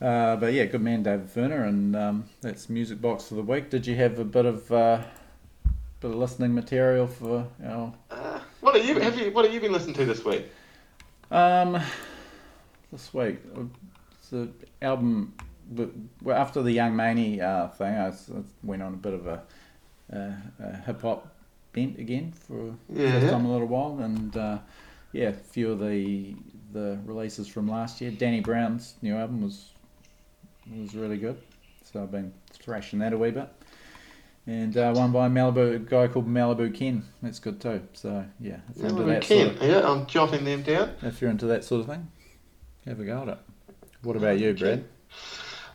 [0.00, 3.70] uh, but yeah, good man, David Furner, and um, that's music box for the week.
[3.70, 5.02] Did you have a bit of uh,
[6.00, 9.60] bit of listening material for our Uh, what have you have you what have you
[9.60, 10.46] been listening to this week?
[11.30, 11.80] Um,
[12.90, 13.60] this week, uh,
[14.18, 15.34] it's an album.
[15.70, 15.90] But-
[16.34, 18.12] after the Young Maney uh, thing, I,
[18.62, 19.42] went on a bit of a,
[20.12, 21.28] uh, a hip hop
[21.72, 23.12] bent again for Yeah.
[23.20, 24.58] first time a little while, and uh,
[25.12, 26.34] yeah, a few of the
[26.72, 28.10] the releases from last year.
[28.10, 29.70] Danny Brown's new album was
[30.74, 31.40] was really good,
[31.84, 33.48] so I've been thrashing that a wee bit.
[34.46, 37.02] And uh, one by Malibu, a guy called Malibu Ken.
[37.22, 37.80] That's good too.
[37.94, 40.90] So yeah, if you're into Malibu that sort of, Yeah, I'm jotting them down.
[41.02, 42.08] if you're into that sort of thing,
[42.86, 43.38] have a go at it.
[44.02, 44.84] What about you, Brad?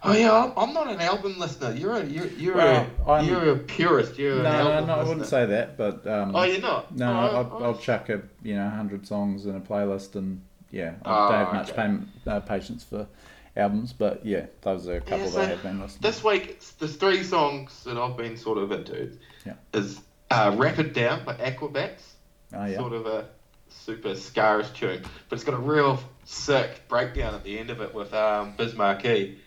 [0.01, 1.73] Oh yeah, I'm- not an album listener.
[1.73, 4.17] You're a you're, you're Well, a I'm- you're a purist.
[4.17, 6.95] You're No, no, no, I wouldn't say that, but um, Oh, you're not.
[6.95, 10.41] no, Oh, I'll, oh, I'll chuck a you know hundred songs in a playlist, and
[10.71, 11.99] yeah, I Oh, don't have much okay.
[12.27, 13.07] uh, patience for
[13.57, 16.01] albums, but yeah, those are a couple Yeah, that I have been listening.
[16.01, 19.11] This week, there's three songs that I've been sort of into.
[19.45, 19.53] Yeah.
[19.73, 19.99] Is
[20.31, 22.13] uh, "Rapid Down" by Aquabats.
[22.53, 23.25] oh yeah, Sort of a
[23.67, 27.93] super scarish tune, but it's got a real sick breakdown at the end of it
[27.93, 29.39] with um, Biz Markie.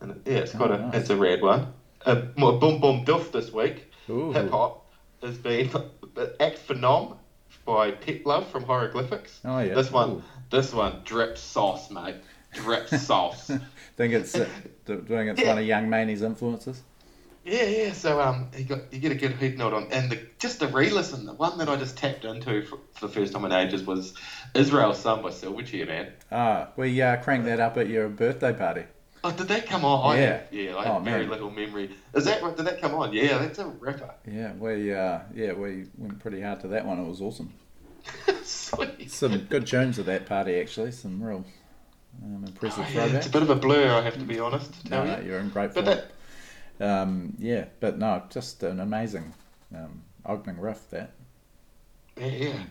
[0.00, 0.94] And yeah, it's got Oh, a nice.
[0.94, 1.72] it's a rad one.
[2.04, 3.92] Uh, more boom boom doof this week.
[4.06, 4.90] Hip hop
[5.22, 5.68] has been
[6.40, 7.18] Act Phenom
[7.66, 9.40] by Pep Love from Hieroglyphics.
[9.44, 10.22] Oh yeah, This one, Ooh.
[10.50, 12.16] this one drips sauce, mate.
[12.54, 13.50] Drips sauce.
[13.96, 14.48] think it's uh,
[14.86, 15.48] doing it's Yeah.
[15.48, 16.82] one of Young Maney's influences.
[17.44, 17.92] Yeah, yeah.
[17.92, 20.68] So um, you got you get a good head nod on, and the just the
[20.68, 23.84] re-listen, the one that I just tapped into for, for the first time in ages
[23.84, 24.14] was
[24.54, 26.12] Israel's Son by Silverchair, man.
[26.32, 28.84] Ah, we uh, cranked that up at your birthday party.
[29.22, 30.16] Oh, did that come on?
[30.16, 30.22] Yeah.
[30.38, 30.76] have, yeah.
[30.76, 31.30] I have Oh, very man.
[31.30, 31.90] little memory.
[32.14, 32.40] Is that?
[32.56, 33.12] Did that come on?
[33.12, 34.14] Yeah, that's a ripper.
[34.26, 36.98] Yeah, we uh, yeah we went pretty hard to that one.
[36.98, 37.52] It was awesome.
[38.44, 39.10] Sweet.
[39.10, 40.92] Some good tunes at that party actually.
[40.92, 41.44] Some real
[42.24, 43.14] um, impressive Oh, yeah, throwbacks.
[43.14, 44.72] it's a bit of a blur, I have to be honest.
[44.72, 45.28] To tell No, no, you.
[45.28, 45.84] you're in great form.
[45.86, 46.06] that,
[46.80, 49.34] Um, yeah, but no, just an amazing
[49.74, 50.88] um, opening riff.
[50.90, 51.10] That.
[52.16, 52.62] yeah, yeah.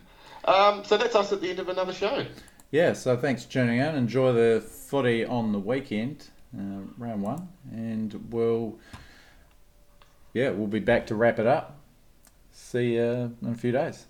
[0.52, 2.26] Um, so that's us at the end of another show.
[2.72, 3.94] Yeah, so thanks for tuning in.
[3.94, 8.78] Enjoy the footy on the weekend, uh, round one, and we'll
[10.32, 11.78] yeah we'll be back to wrap it up.
[12.52, 14.06] See you in a few days.